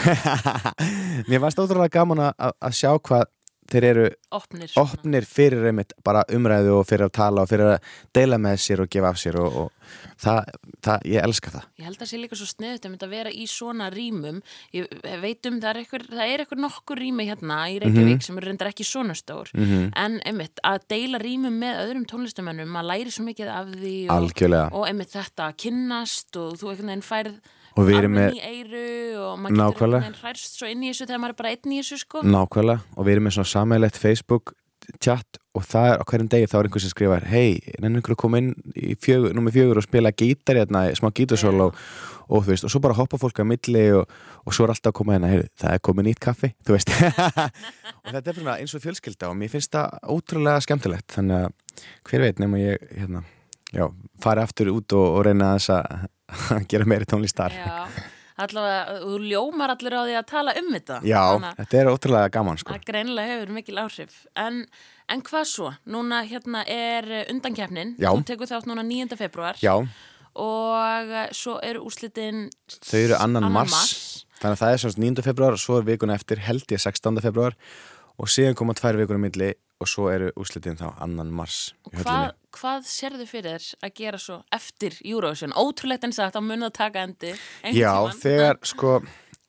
mér 1.30 1.42
fannst 1.44 1.60
ótrúlega 1.60 2.00
gaman 2.00 2.30
að, 2.30 2.54
sjá 2.76 2.94
hvað 2.96 3.28
þeir 3.68 3.86
eru 3.90 4.04
opnir. 4.36 4.72
opnir 4.80 5.26
fyrir 5.28 5.66
einmitt 5.68 5.92
bara 6.06 6.24
umræðu 6.34 6.78
og 6.80 6.86
fyrir 6.88 7.08
að 7.08 7.16
tala 7.18 7.44
og 7.44 7.50
fyrir 7.52 7.74
að 7.74 7.90
deila 8.16 8.40
með 8.42 8.62
sér 8.64 8.84
og 8.84 8.92
gefa 8.94 9.10
af 9.12 9.20
sér 9.20 9.38
og, 9.42 9.58
og 9.64 9.98
það, 10.24 10.52
það, 10.88 11.08
ég 11.12 11.28
elska 11.28 11.54
það 11.56 11.66
Ég 11.82 11.88
held 11.88 11.98
að 11.98 12.04
það 12.04 12.12
sé 12.12 12.22
líka 12.22 12.40
svo 12.40 12.48
sniðut 12.52 12.88
um 12.88 12.96
að 12.98 13.16
vera 13.18 13.34
í 13.34 13.48
svona 13.52 13.90
rýmum. 13.94 14.40
Ég 14.76 14.88
veit 15.24 15.50
um 15.50 15.60
það 15.64 15.70
er 15.70 15.82
eitthvað, 15.82 16.24
er 16.28 16.46
nokkur 16.64 17.02
rými 17.02 17.28
hérna 17.28 17.60
í 17.72 17.78
Reykjavík 17.84 18.24
sem 18.26 18.40
eru 18.40 18.52
reyndar 18.52 18.72
ekki 18.72 18.88
svona 18.88 19.18
stór. 19.18 19.52
mm 19.54 19.92
En 19.98 20.20
einmitt 20.28 20.60
að 20.68 20.88
deila 20.92 21.20
rýmum 21.22 21.60
með 21.60 21.84
öðrum 21.84 22.08
tónlistamönnum, 22.08 22.72
maður 22.72 22.90
læri 22.92 23.14
svo 23.14 23.28
mikið 23.28 23.52
af 23.52 23.70
því 23.76 23.96
og, 24.14 24.34
og 24.72 24.88
einmitt 24.88 25.14
þetta 25.14 25.50
að 25.50 25.58
kynnast 25.66 26.40
og 26.40 26.58
þú 26.60 26.72
einhvern 26.72 26.92
veginn 26.94 27.08
færð 27.08 27.38
og 27.78 27.88
við 27.88 28.00
erum 28.02 28.16
með 28.18 28.40
og 29.28 29.42
maður 29.44 29.76
getur 29.78 29.94
veginn 29.98 30.22
hræst 30.22 30.58
svo 30.60 30.70
inn 30.70 30.86
í 30.86 30.92
þessu 30.92 31.08
þegar 31.08 31.24
maður 31.24 31.36
er 31.36 31.42
bara 31.42 31.52
einn 31.56 31.74
í 31.74 31.82
þessu 31.82 32.00
sko. 32.02 32.24
nákvæmlega. 32.26 32.96
Og 32.98 33.08
við 33.08 33.16
erum 33.16 33.28
með 33.28 33.38
svona 33.38 33.54
samæðilegt 33.54 34.00
Facebook 34.02 34.56
chat 35.04 35.40
og 35.58 35.66
það 35.68 35.90
er 35.90 36.00
á 36.00 36.04
hverjum 36.08 36.30
degi 36.32 36.48
þá 36.48 36.56
er 36.58 36.68
einhver 36.68 36.84
sem 36.84 36.92
skrifar 36.94 37.26
hei, 37.28 37.58
nennir 37.82 38.00
einhver 38.00 38.14
að 38.16 38.22
koma 38.22 38.40
inn 38.42 38.52
í 38.78 38.94
fjögur, 39.02 39.34
nummer 39.36 39.54
fjögur 39.54 39.82
og 39.82 39.86
spila 39.86 40.14
gítar 40.16 40.60
hérna, 40.62 40.86
smá 40.96 41.10
gítarsól 41.18 41.66
og, 41.66 41.80
og 42.30 42.46
þú 42.46 42.54
veist, 42.54 42.68
og 42.68 42.72
svo 42.72 42.82
bara 42.84 42.96
hoppa 42.98 43.20
fólk 43.20 43.42
að 43.42 43.50
milli 43.52 43.86
og, 43.98 44.14
og 44.46 44.56
svo 44.56 44.68
er 44.68 44.74
alltaf 44.76 44.94
að 44.94 44.98
koma 45.02 45.18
hérna, 45.18 45.32
hei, 45.34 45.48
það 45.60 45.74
er 45.74 45.84
komið 45.90 46.08
nýtt 46.08 46.22
kaffi 46.24 46.52
þú 46.62 46.78
veist. 46.78 46.94
Og 48.08 48.14
þetta 48.14 48.32
er 48.32 48.38
bara 48.38 48.54
eins 48.62 48.72
og 48.78 48.84
fjölskylda 48.86 49.28
og 49.28 49.36
mér 49.36 49.50
finnst 49.52 49.74
það 49.74 49.98
ótrúlega 50.14 50.62
skemmtilegt. 50.64 51.10
Þannig 51.12 51.42
að 51.42 51.82
hver 52.08 52.24
veit 52.24 52.38
nema 52.40 52.62
ég 52.62 52.86
hérna, 52.94 53.24
já, 53.76 53.84
fari 54.24 54.44
aftur 54.46 54.72
út 54.72 54.96
og, 54.96 55.18
og 55.18 55.26
reyna 55.28 55.50
að 55.52 55.60
þess 55.60 55.74
að 55.76 56.06
að 56.54 56.68
gera 56.72 56.88
meiri 56.90 57.08
tónlistar 57.10 57.56
Já, 57.56 57.88
allavega, 58.38 58.98
þú 59.02 59.20
ljómar 59.24 59.74
allir 59.74 59.96
á 59.98 60.02
því 60.04 60.18
að 60.20 60.28
tala 60.30 60.54
um 60.60 60.68
þetta. 60.76 61.00
Já, 61.08 61.22
Þannig 61.34 61.62
þetta 61.62 61.80
er 61.80 61.90
ótrúlega 61.94 62.34
gaman 62.36 62.60
sko. 62.62 62.76
Það 62.76 62.86
greinilega 62.92 63.34
hefur 63.34 63.54
mikil 63.56 63.80
áhrif. 63.82 64.20
En, 64.38 64.60
en 65.10 65.24
hvað 65.26 65.48
svo? 65.50 65.72
Núna 65.90 66.20
hérna 66.28 66.62
er 66.70 67.08
undankeppnin. 67.32 67.96
Já. 67.98 68.12
Þú 68.12 68.28
tekur 68.30 68.52
þátt 68.52 68.70
núna 68.70 68.86
9. 68.86 69.18
februar. 69.18 69.58
Já, 69.64 69.74
Og 70.38 71.14
svo 71.34 71.56
eru 71.66 71.80
úrslitin... 71.88 72.44
þau 72.86 73.00
eru 73.00 73.16
annan 73.18 73.48
mars, 73.50 74.26
þannig 74.38 74.54
að 74.54 74.60
það 74.62 74.74
er 74.76 74.82
svona 74.84 75.06
9. 75.08 75.24
februar 75.26 75.56
og 75.58 75.62
svo 75.64 75.80
er 75.80 75.88
vikuna 75.88 76.14
eftir 76.14 76.44
held 76.46 76.70
ég 76.70 76.84
16. 76.84 77.18
februar 77.26 77.56
og 78.22 78.30
síðan 78.30 78.54
koma 78.60 78.76
tvær 78.78 79.00
vikur 79.02 79.18
á 79.18 79.22
milli 79.24 79.48
og 79.82 79.90
svo 79.90 80.12
eru 80.14 80.30
úrslitin 80.38 80.78
þá 80.78 80.92
annan 81.02 81.32
mars 81.34 81.72
Hvað. 81.90 82.36
Hvað 82.58 82.90
sérðu 82.90 83.30
fyrir 83.30 83.58
þér 83.58 83.88
að 83.88 83.96
gera 84.02 84.20
svo 84.22 84.42
eftir 84.56 84.98
Eurovision? 85.06 85.56
Ótrúlegt 85.58 86.08
en 86.08 86.16
sagt, 86.16 86.36
þá 86.36 86.44
munið 86.44 86.70
að 86.72 86.78
taka 86.78 87.06
endi. 87.08 87.34
Já, 87.72 87.94
tímann. 87.94 88.22
þegar 88.22 88.62
sko 88.66 88.94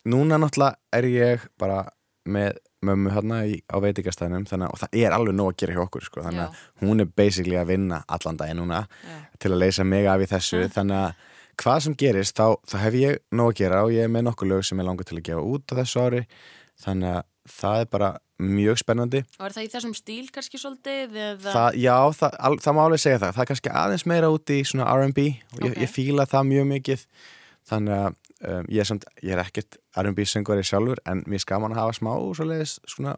núna 0.09 0.38
náttúrulega 0.40 0.99
er 0.99 1.09
ég 1.12 1.47
bara 1.61 1.85
með 2.29 2.59
mömmu 2.85 3.11
hérna 3.11 3.40
á 3.42 3.77
að 3.77 4.68
og 4.68 4.79
það 4.79 4.92
er 5.01 5.14
alveg 5.14 5.35
nóg 5.35 5.51
að 5.51 5.57
gera 5.62 5.75
hjá 5.75 5.83
okkur 5.83 6.05
sko, 6.07 6.23
þannig 6.23 6.44
að 6.44 6.61
hún 6.85 7.03
er 7.03 7.09
basically 7.11 7.59
að 7.59 7.73
vinna 7.73 8.05
allan 8.07 8.38
daginn 8.38 8.61
núna 8.62 8.85
Já. 8.87 9.16
til 9.42 9.51
að 9.51 9.61
leysa 9.64 9.85
mig 9.85 10.07
af 10.07 10.23
í 10.23 10.29
þessu 10.31 10.61
þannig 10.71 11.01
að 11.01 11.25
hvað 11.59 11.81
sem 11.83 11.97
gerist 11.99 12.38
þá, 12.38 12.55
þá 12.71 12.77
hef 12.85 12.99
ég 13.01 13.18
nóg 13.35 13.51
að 13.51 13.59
gera 13.62 13.83
og 13.83 13.92
ég 13.97 14.07
er 14.07 14.12
með 14.14 14.29
nokkur 14.29 14.51
lög 14.53 14.64
sem 14.68 14.79
ég 14.79 14.87
langar 14.87 15.09
til 15.09 15.18
að 15.18 15.27
gefa 15.27 15.42
út 15.42 15.75
á 15.75 15.79
þessu 15.81 16.05
ári 16.05 16.23
þannig 16.85 17.16
að 17.16 17.23
það 17.59 17.83
er 17.83 17.90
bara 17.97 18.12
mjög 18.38 18.79
spennandi 18.83 19.24
Og 19.38 19.46
er 19.48 19.55
það 19.57 19.66
í 19.66 19.70
þessum 19.72 19.94
stíl 19.98 20.29
kannski 20.35 20.61
svolítið? 20.62 21.18
Það, 21.42 21.79
Já, 21.83 21.96
það, 22.20 22.37
al, 22.48 22.55
það 22.62 22.77
má 22.79 22.81
alveg 22.85 23.03
segja 23.03 23.18
það 23.24 23.35
það 23.35 23.42
er 23.44 23.51
kannski 23.53 23.72
aðeins 23.83 24.07
meira 24.07 24.31
úti 24.35 24.61
í 24.61 24.64
svona 24.68 24.87
R&B 24.94 25.27
og 25.57 25.61
ég, 25.66 25.72
Ok. 25.74 25.83
ég 25.83 25.92
fíla 25.94 26.27
það 26.31 26.48
mjög 26.53 26.68
mikið 26.72 27.05
þannig 27.68 27.94
að 27.98 28.09
um, 28.09 28.64
ég, 28.70 28.81
er 28.85 28.88
samt, 28.88 29.05
ég 29.22 29.35
er 29.35 29.42
ekkert 29.42 29.79
R&B 30.05 30.27
söngvari 30.31 30.64
sjálfur 30.66 31.03
en 31.11 31.24
mér 31.27 31.42
skaman 31.42 31.74
að 31.74 31.83
hafa 31.83 31.96
smá 31.98 32.12
svoleiðis 32.38 32.79
svona 32.88 33.16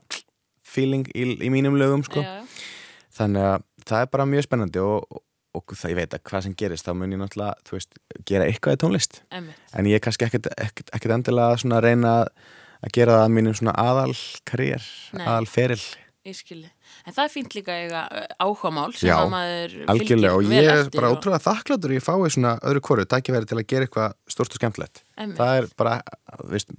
feeling 0.70 1.08
í, 1.14 1.26
í 1.42 1.50
mínum 1.52 1.76
lögum 1.78 2.04
sko. 2.06 2.22
Þannig 3.16 3.42
að 3.42 3.64
það 3.90 4.04
er 4.04 4.10
bara 4.12 4.26
mjög 4.30 4.46
spennandi 4.46 4.82
og, 4.84 5.20
og, 5.56 5.74
það 5.74 5.92
ég 5.92 5.98
veit 5.98 6.14
að 6.14 6.22
hvað 6.30 6.44
sem 6.46 6.54
gerist 6.62 6.86
þá 6.86 6.92
mun 6.94 7.12
ég 7.14 7.20
náttúrulega, 7.20 7.70
veist, 7.74 7.98
gera 8.28 8.46
eitthvað 8.46 8.76
í 8.76 8.80
tónlist 8.84 9.20
Einmitt. 9.34 9.58
en 9.74 9.88
ég 9.90 9.98
er 9.98 10.04
kannski 10.04 10.28
ekkert, 10.28 10.46
ekkert, 10.56 10.92
ekkert 10.94 11.14
endilega 11.16 11.58
svona 11.60 11.80
að 11.80 11.86
reyna 11.88 12.12
að- 12.22 12.30
að 12.84 12.94
gera 12.96 13.18
það 13.18 13.24
að 13.26 13.34
mínum 13.38 13.56
svona 13.58 13.74
aðal 13.80 14.14
karriér, 14.48 14.86
aðal 15.20 15.50
feril 15.50 15.82
Ég 16.28 16.36
skilji. 16.36 16.68
En 17.08 17.14
það 17.16 17.22
er 17.24 17.30
fínt 17.32 17.54
líka 17.56 17.74
uh, 17.88 18.24
áhugamál 18.44 18.90
sem 18.92 19.08
Já, 19.08 19.14
að 19.22 19.30
maður 19.32 19.76
algjörlega. 19.88 20.32
Og 20.36 20.50
ég 20.52 20.66
er 20.68 20.80
eftir 20.82 21.00
bara 21.00 21.08
og- 21.08 21.16
ótrúlega 21.16 21.40
þakkláttur 21.46 21.94
að 21.94 21.96
ég 21.96 22.04
fái 22.04 22.32
svona 22.34 22.50
öðru 22.60 22.82
kóru 22.84 23.06
tækifæri 23.08 23.48
til 23.48 23.56
að 23.56 23.64
gera 23.72 23.86
eitthvað 23.88 24.16
stort 24.28 24.52
og 24.52 24.60
skemmtilegt. 24.60 25.00
Það 25.16 25.52
er 25.62 25.68
bara, 25.80 25.94
veist, 26.52 26.74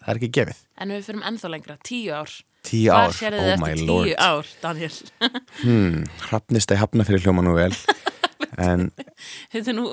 það 0.00 0.08
er 0.14 0.20
ekki 0.22 0.30
gefið. 0.38 0.62
En 0.80 0.94
við 0.96 1.04
fyrir 1.10 1.28
ennþá 1.28 1.52
lengra, 1.52 1.76
tíu 1.84 2.16
ár. 2.16 2.32
tíu 2.64 2.88
Hvað 2.88 3.04
ár, 3.04 3.12
oh 3.12 3.20
þið 3.20 3.60
my 3.60 3.70
eftir 3.74 3.86
lord. 3.92 4.08
tíu 4.08 4.16
ár, 4.30 4.52
Daniel? 4.64 4.96
hmm, 5.66 6.00
hrafnist 6.30 6.72
að 6.72 6.80
hafna 6.86 7.04
fyrir 7.10 7.26
hljóma 7.28 7.44
nú 7.44 7.52
vel 7.60 7.72
en 8.62 8.86
Þetta 9.52 9.74
nú, 9.76 9.84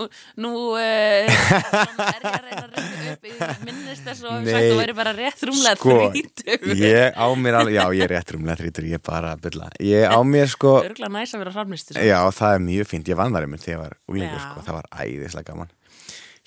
nú 0.44 0.52
uh, 0.74 0.80
er 0.80 1.28
ég 1.28 2.28
að 2.28 2.46
reyna 2.48 2.64
að 2.64 2.78
reyna 2.78 3.14
upp, 3.14 3.28
ég 3.30 3.64
minnist 3.68 4.08
þess 4.08 4.24
sagt 4.24 4.68
þú 4.70 4.78
væri 4.80 4.96
bara 4.98 5.14
rétt 5.18 5.46
rúmlega 5.48 5.76
Sko, 5.80 5.98
þrítugur. 6.14 6.76
ég 6.80 7.18
á 7.20 7.26
mér 7.40 7.60
alveg, 7.60 7.78
já 7.78 7.86
ég 7.98 8.06
er 8.08 8.14
rétt 8.16 8.34
rúmlega 8.36 8.60
þrítur, 8.62 8.88
ég 8.92 9.00
er 9.00 9.04
bara 9.06 9.34
að 9.36 9.44
bylla 9.48 9.70
ég 9.84 10.08
á 10.08 10.20
mér 10.28 10.52
sko, 10.52 10.76
Örgulega 10.88 11.14
næs 11.18 11.36
að 11.36 11.44
vera 11.44 11.56
hrafnistur. 11.58 12.02
já 12.04 12.20
það 12.40 12.58
er 12.58 12.66
mjög 12.70 12.92
fínt. 12.92 13.12
Ég 13.12 13.20
vann 13.20 13.36
þar 13.36 13.48
einmitt 13.48 13.64
þegar 13.66 13.76
ég 13.76 13.84
var 13.84 13.98
úlingur 14.12 14.44
sko, 14.44 14.64
það 14.68 14.80
var 14.80 14.88
æðislega 15.04 15.50
gaman. 15.52 15.74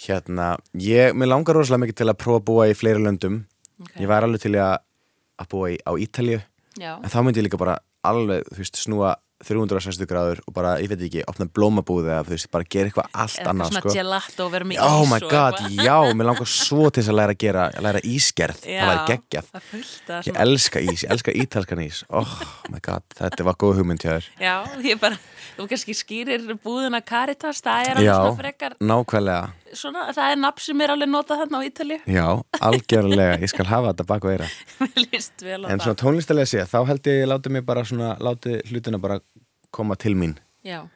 Hérna, 0.06 0.48
ég, 0.80 1.14
mér 1.16 1.30
langar 1.32 1.56
rosalega 1.56 1.86
mikið 1.86 2.00
til 2.02 2.10
að 2.12 2.18
prófa 2.20 2.40
að 2.42 2.46
búa 2.50 2.66
í 2.68 2.74
fleiri 2.76 3.00
löndum. 3.04 3.44
Okay. 3.76 4.04
ég 4.04 4.08
var 4.08 4.24
alveg 4.24 4.40
til 4.40 4.54
að, 4.56 4.78
að 5.40 5.48
búa 5.52 5.68
í, 5.74 5.76
á 5.84 5.92
Ítalju 6.00 6.38
Já, 6.80 6.92
en 6.96 7.12
þá 7.12 7.16
myndi 7.24 7.42
ég 7.42 7.44
líka 7.48 7.58
bara 7.60 7.74
alveg, 8.08 8.46
þú 8.48 8.60
veist, 8.62 8.78
snúa 8.80 9.10
360 9.44 10.06
gráður 10.08 10.38
og 10.48 10.54
bara, 10.56 10.70
ég 10.80 10.88
veit 10.88 11.02
ekki, 11.06 11.20
opna 11.28 11.44
blómabúði 11.52 12.08
eða 12.08 12.22
þú 12.24 12.32
veist, 12.32 12.48
bara 12.54 12.64
gera 12.72 12.88
eitthvað 12.88 13.08
allt 13.12 13.40
Eða 13.42 13.50
annað 13.52 13.68
svona 13.72 13.82
sko. 13.82 13.94
gelato 13.98 14.46
vera 14.54 14.64
með 14.70 14.80
Oh 14.86 15.02
my 15.10 15.18
god, 15.26 15.58
eitthvað. 15.60 15.84
já, 15.84 15.96
mér 16.16 16.28
langar 16.30 16.48
svo 16.48 16.88
til 16.88 17.02
þess 17.02 17.12
að 17.12 17.18
læra 17.20 17.34
að 17.36 17.42
gera, 17.44 17.66
að 17.76 17.86
læra 17.86 18.02
ísgerð, 18.14 18.62
það 18.64 18.90
væri 18.90 19.04
geggjað. 19.12 19.50
Það 19.52 19.66
fullt 19.70 20.08
að 20.08 20.16
Ég 20.16 20.24
svona 20.30 20.46
elska 20.46 20.80
ís, 20.86 21.04
ég 21.04 21.12
elska 21.16 21.36
ítalskan 21.44 21.84
ís. 21.84 22.00
Oh 22.08 22.34
my 22.72 22.80
god, 22.88 23.04
þetta 23.20 23.48
var 23.50 23.58
góð 23.60 23.76
hugmynd 23.82 24.06
hjá 24.06 24.14
þér. 24.16 24.30
Já, 24.40 24.54
ég 24.88 25.00
bara, 25.04 25.20
þú 25.58 25.68
kannski 25.74 25.96
skýrir 26.00 26.48
búðuna 26.64 27.02
Caritas, 27.04 27.60
það 27.60 27.90
er 27.90 28.00
alveg 28.00 28.08
Já, 28.08 28.16
svona 28.24 28.40
frekar 28.40 28.76
nákvæmlega 28.80 29.52
svona, 29.74 30.08
það 30.14 30.32
er 30.32 30.40
nafn 30.42 30.64
sem 30.66 30.82
er 30.84 30.92
alveg 30.94 31.10
notað 31.10 31.42
þarna 31.42 31.60
á 31.60 31.62
Ítali 31.66 31.98
Já, 32.06 32.26
algjörlega, 32.68 33.38
ég 33.42 33.52
skal 33.52 33.66
hafa 33.70 33.92
þetta 33.92 34.06
bak 34.10 34.26
og 34.26 34.34
eira 34.34 34.50
Mér 34.96 35.70
En 35.72 35.82
svona 35.82 35.98
tónlistalega 36.00 36.50
sé, 36.50 36.66
þá 36.70 36.78
held 36.90 37.10
ég 37.10 37.24
láti 37.30 37.52
mig 37.52 37.64
bara 37.66 37.84
svona, 37.86 38.14
láti 38.22 38.60
hlutina 38.70 39.00
bara 39.02 39.20
koma 39.74 39.96
til 40.00 40.14
mín. 40.16 40.36
Já, 40.64 40.86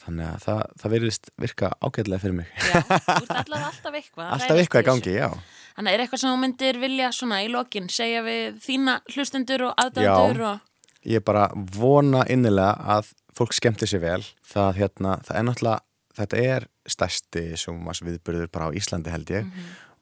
Þannig 0.00 0.30
að 0.30 0.44
það, 0.46 0.60
það 0.80 0.92
virðist 0.94 1.30
virka 1.42 1.68
ágætlega 1.84 2.22
fyrir 2.22 2.36
mig. 2.38 2.52
Já, 2.56 2.78
þú 2.88 3.16
ert 3.18 3.32
allavega 3.42 3.66
alltaf 3.68 3.98
eitthvað 3.98 4.24
að 4.24 4.32
Alltaf 4.36 4.60
eitthvað 4.62 4.82
í 4.82 4.86
gangi, 4.88 5.12
já. 5.18 5.28
Þannig 5.76 5.96
er 5.96 6.02
eitthvað 6.04 6.22
sem 6.22 6.30
þú 6.30 6.38
myndir 6.40 6.78
vilja 6.80 7.10
svona 7.12 7.40
í 7.44 7.50
lokin 7.52 7.90
segja 7.92 8.22
við 8.24 8.56
þína 8.64 8.96
hlustendur 9.12 9.66
og 9.68 9.84
aðdöndur 9.84 10.42
og 10.54 10.66
Ég 11.08 11.24
bara 11.24 11.46
vona 11.76 12.24
innilega 12.32 12.96
að 12.96 13.12
fólk 13.36 13.54
skemmti 13.56 13.88
sér 13.88 14.02
vel. 14.02 14.24
Það, 14.44 14.72
hérna, 14.80 15.14
það 15.24 15.38
er 15.38 15.46
náttúrulega 15.48 15.86
þetta 16.20 16.42
er 16.56 16.66
stærsti 16.92 17.44
sjómasviðburður 17.60 18.50
bara 18.52 18.70
á 18.70 18.76
Íslandi 18.76 19.12
held 19.12 19.32
ég. 19.34 19.48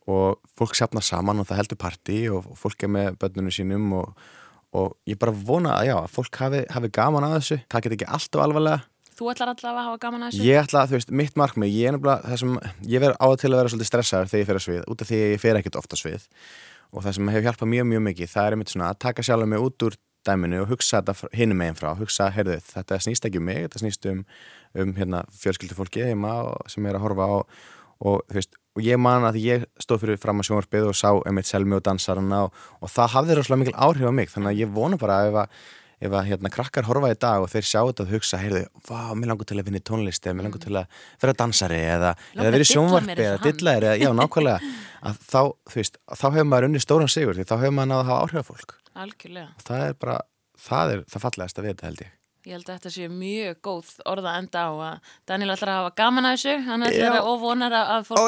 Og 0.08 0.38
fólk 0.56 0.76
sapnar 0.78 1.04
saman 1.04 1.42
og 1.42 1.48
það 1.48 1.62
heldur 1.62 1.80
partí 1.80 2.20
og 2.32 2.46
fólk 2.56 2.86
er 2.86 2.92
með 2.92 3.18
börnunum 3.20 3.52
sínum 3.52 3.90
og, 3.98 4.28
og 4.72 4.94
ég 5.08 5.18
bara 5.20 5.34
vona 5.34 5.74
að 5.76 5.90
já, 5.90 5.96
að 5.98 6.14
fólk 6.14 6.40
hafi, 6.40 6.62
hafi 6.72 6.92
gaman 6.96 7.28
að 7.28 7.36
þessu. 7.38 7.60
Það 7.68 7.84
get 7.84 7.98
ekki 7.98 8.08
alltaf 8.16 8.44
alvarlega. 8.46 8.86
Þú 9.18 9.28
ætlar 9.32 9.50
allavega 9.50 9.82
að 9.82 9.88
hafa 9.88 10.00
gaman 10.06 10.24
að 10.24 10.32
þessu? 10.32 10.46
Ég 10.46 10.62
ætla 10.62 10.86
þú 10.86 10.96
veist, 10.96 11.12
mitt 11.20 11.38
markmið, 11.40 11.72
ég 11.74 11.90
er 11.90 11.96
nefnilega 11.96 12.32
það 12.32 12.42
sem, 12.42 12.58
ég 12.92 13.02
verð 13.02 13.16
á 13.18 13.26
að 13.26 13.38
til 13.42 13.50
að 13.50 13.58
vera 13.58 13.72
svolítið 13.72 13.90
stressaður 13.90 14.30
þegar 14.32 14.42
ég 14.44 14.48
fer 14.48 14.58
að 14.60 14.66
svið, 14.66 14.82
út 14.88 15.02
af 15.02 15.08
því 15.08 15.18
að 15.18 15.32
ég 15.32 15.42
fer 15.42 15.58
ekkert 15.58 15.78
ofta 15.80 15.98
svið. 15.98 16.28
Og 16.94 17.02
það 17.04 17.16
sem 17.16 17.30
hefur 17.34 17.48
hjálpað 17.48 17.70
mjög, 17.72 17.88
mjög 17.90 18.04
mikið 18.06 18.30
það 18.32 18.46
er 18.46 18.54
einmitt 18.56 18.72
svona 18.72 18.92
að 18.92 19.00
taka 19.04 19.24
sjálfur 19.26 19.50
mig 19.50 19.64
út 19.66 19.84
úr 19.88 19.98
dæminu 20.26 20.62
og 20.64 20.72
hugsa 20.72 21.00
þetta 21.02 21.30
hinum 21.36 21.60
meginn 21.60 21.78
frá 21.78 21.92
hugsa, 21.98 22.30
heyrðu, 22.34 22.58
þetta 22.72 23.00
snýst 23.04 23.26
ekki 23.28 23.40
um 23.40 23.48
mig 23.48 23.64
þetta 23.66 23.82
snýst 23.82 24.08
um, 24.10 24.22
um 24.78 24.94
hérna, 24.98 25.24
fjölskyldu 25.38 25.76
fólki 25.78 26.06
heima 26.08 26.34
og, 26.48 26.70
sem 26.72 26.86
er 26.86 26.98
að 26.98 27.06
horfa 27.06 27.28
á 27.28 27.36
og 28.08 28.22
veist, 28.30 28.54
og 28.78 28.84
ég 28.86 29.00
man 29.02 29.26
að 29.26 29.40
ég 29.42 29.66
stóð 29.82 30.04
fyrir 30.04 30.20
fram 30.22 30.38
að 30.38 30.50
sjónvarpið 30.50 30.88
og 30.90 30.98
sá 30.98 31.10
einmitt 31.26 31.48
selmi 31.48 31.78
og 31.78 31.82
dansarana 31.86 32.44
og, 32.46 32.64
og 32.78 32.92
það 32.92 33.14
hafði 33.16 33.38
rosalega 33.38 33.62
mikil 33.64 33.78
áhrif 33.88 34.10
á 34.10 34.14
mig 34.14 34.30
þannig 34.30 34.52
að 34.52 34.62
ég 34.62 34.74
vona 34.76 35.00
bara 35.00 35.18
að 35.18 35.30
ef 35.32 35.40
að 35.42 35.62
ef 35.98 36.14
að 36.14 36.28
hérna 36.30 36.50
krakkar 36.54 36.86
horfa 36.86 37.10
í 37.12 37.16
dag 37.18 37.44
og 37.44 37.50
þeir 37.52 37.66
sjá 37.66 37.78
þetta 37.80 38.04
og 38.04 38.12
hugsa, 38.12 38.40
heyrðu, 38.42 38.64
vá, 38.88 39.00
mér 39.18 39.32
langar 39.32 39.48
til 39.50 39.58
að 39.58 39.66
vinna 39.68 39.80
í 39.80 39.86
tónlist 39.88 40.26
eða 40.26 40.36
mér 40.38 40.46
langar 40.48 40.62
til 40.64 40.74
að 40.78 41.00
vera 41.22 41.34
dansari 41.40 41.80
eða, 41.82 42.12
eða 42.34 42.44
að 42.44 42.52
vera 42.56 42.66
í 42.66 42.70
sjónvarpi 42.72 43.24
eða 43.24 43.40
dilla 43.46 43.70
eða, 43.78 43.94
já, 43.98 44.10
nákvæmlega. 44.20 44.58
Að 45.08 45.14
þá, 45.24 45.40
þú 45.72 45.80
veist, 45.80 45.98
þá 46.12 46.26
hefur 46.28 46.48
maður 46.52 46.68
unni 46.68 46.80
stóran 46.84 47.12
sigur 47.12 47.34
því 47.38 47.44
þá 47.48 47.56
hefur 47.62 47.74
maður 47.78 47.90
náða 47.92 48.02
að 48.04 48.10
hafa 48.12 48.20
áhrif 48.28 48.52
fólk. 48.52 48.70
Algjörlega, 48.98 49.48
og 49.54 49.62
það 49.66 49.80
er 49.88 49.98
bara, 50.04 50.16
það 50.68 50.86
er 50.94 50.98
það 51.10 51.24
fallegast 51.26 51.58
að 51.58 51.68
vita 51.70 51.88
held 51.88 52.00
ég. 52.06 52.14
Ég 52.48 52.54
held 52.54 52.68
að 52.68 52.76
þetta 52.78 52.90
sé 52.94 53.04
mjög 53.12 53.56
góð 53.66 53.88
orða 54.08 54.30
að 54.32 54.38
enda 54.40 54.58
á 54.62 54.70
að 54.70 54.96
Daniel 55.28 55.52
ætlar 55.52 55.72
að 55.72 55.80
hafa 55.82 55.90
gaman 55.98 56.28
að 56.28 56.36
þessu. 56.38 56.54
Hann 56.64 56.86
ætlar 56.86 57.10
Já. 57.10 57.18
að 57.18 57.26
óvonar 57.28 57.74
að 57.76 58.06
fólk. 58.08 58.22
Ó 58.22 58.26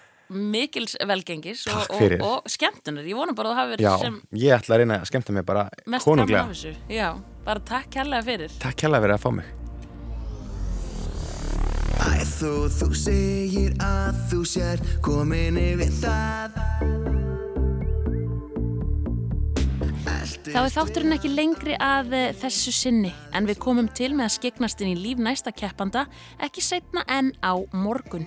já, 0.30 0.36
mikils 0.36 0.96
velgengis 1.06 1.66
og, 1.66 1.86
og, 1.90 2.14
og 2.22 2.50
skemmtunar. 2.50 3.06
Ég 3.06 3.18
vona 3.18 3.34
bara 3.36 3.50
að 3.50 3.54
þú 3.54 3.60
hafi 3.60 3.70
já, 3.70 3.90
verið 3.90 4.04
sem 4.04 4.20
ég 4.42 4.54
ætla 4.56 4.76
að 4.76 4.82
reyna 4.82 5.00
að 5.00 5.08
skemmta 5.10 5.32
mig 5.34 5.46
bara 5.46 5.68
konunglega. 6.04 6.74
Já, 6.90 7.08
bara 7.46 7.64
takk 7.66 7.90
kærlega 7.96 8.26
fyrir. 8.26 8.54
Takk 8.62 8.86
hella 8.86 9.02
fyrir 9.02 9.16
að 9.16 9.24
fá 9.24 9.30
mig. 9.40 9.56
Æ, 12.00 12.24
þú, 12.24 12.52
þú 12.78 12.90
segir 12.96 13.74
að 13.84 14.20
þú 14.30 14.42
sér 14.48 14.84
komin 15.04 15.60
yfir 15.60 15.92
það. 16.00 16.60
Þá 20.50 20.58
er 20.64 20.72
þátturinn 20.72 21.14
ekki 21.14 21.30
lengri 21.30 21.74
að 21.78 22.14
eh, 22.16 22.30
þessu 22.40 22.72
sinni 22.74 23.12
en 23.36 23.46
við 23.46 23.60
komum 23.62 23.86
til 23.94 24.10
með 24.16 24.26
að 24.26 24.34
skeknast 24.38 24.80
inn 24.82 24.94
í 24.94 24.98
líf 24.98 25.20
næsta 25.22 25.52
keppanda 25.54 26.06
ekki 26.42 26.64
setna 26.64 27.04
en 27.12 27.30
á 27.44 27.54
morgun. 27.76 28.26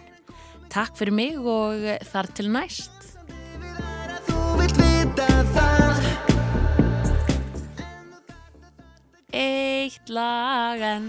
Takk 0.73 0.95
fyrir 0.97 1.13
mig 1.13 1.35
og 1.37 1.83
þar 2.09 2.29
til 2.33 2.49
næst. 2.49 2.89
Eitt 9.33 10.09
lag 10.09 10.81
en 10.81 11.07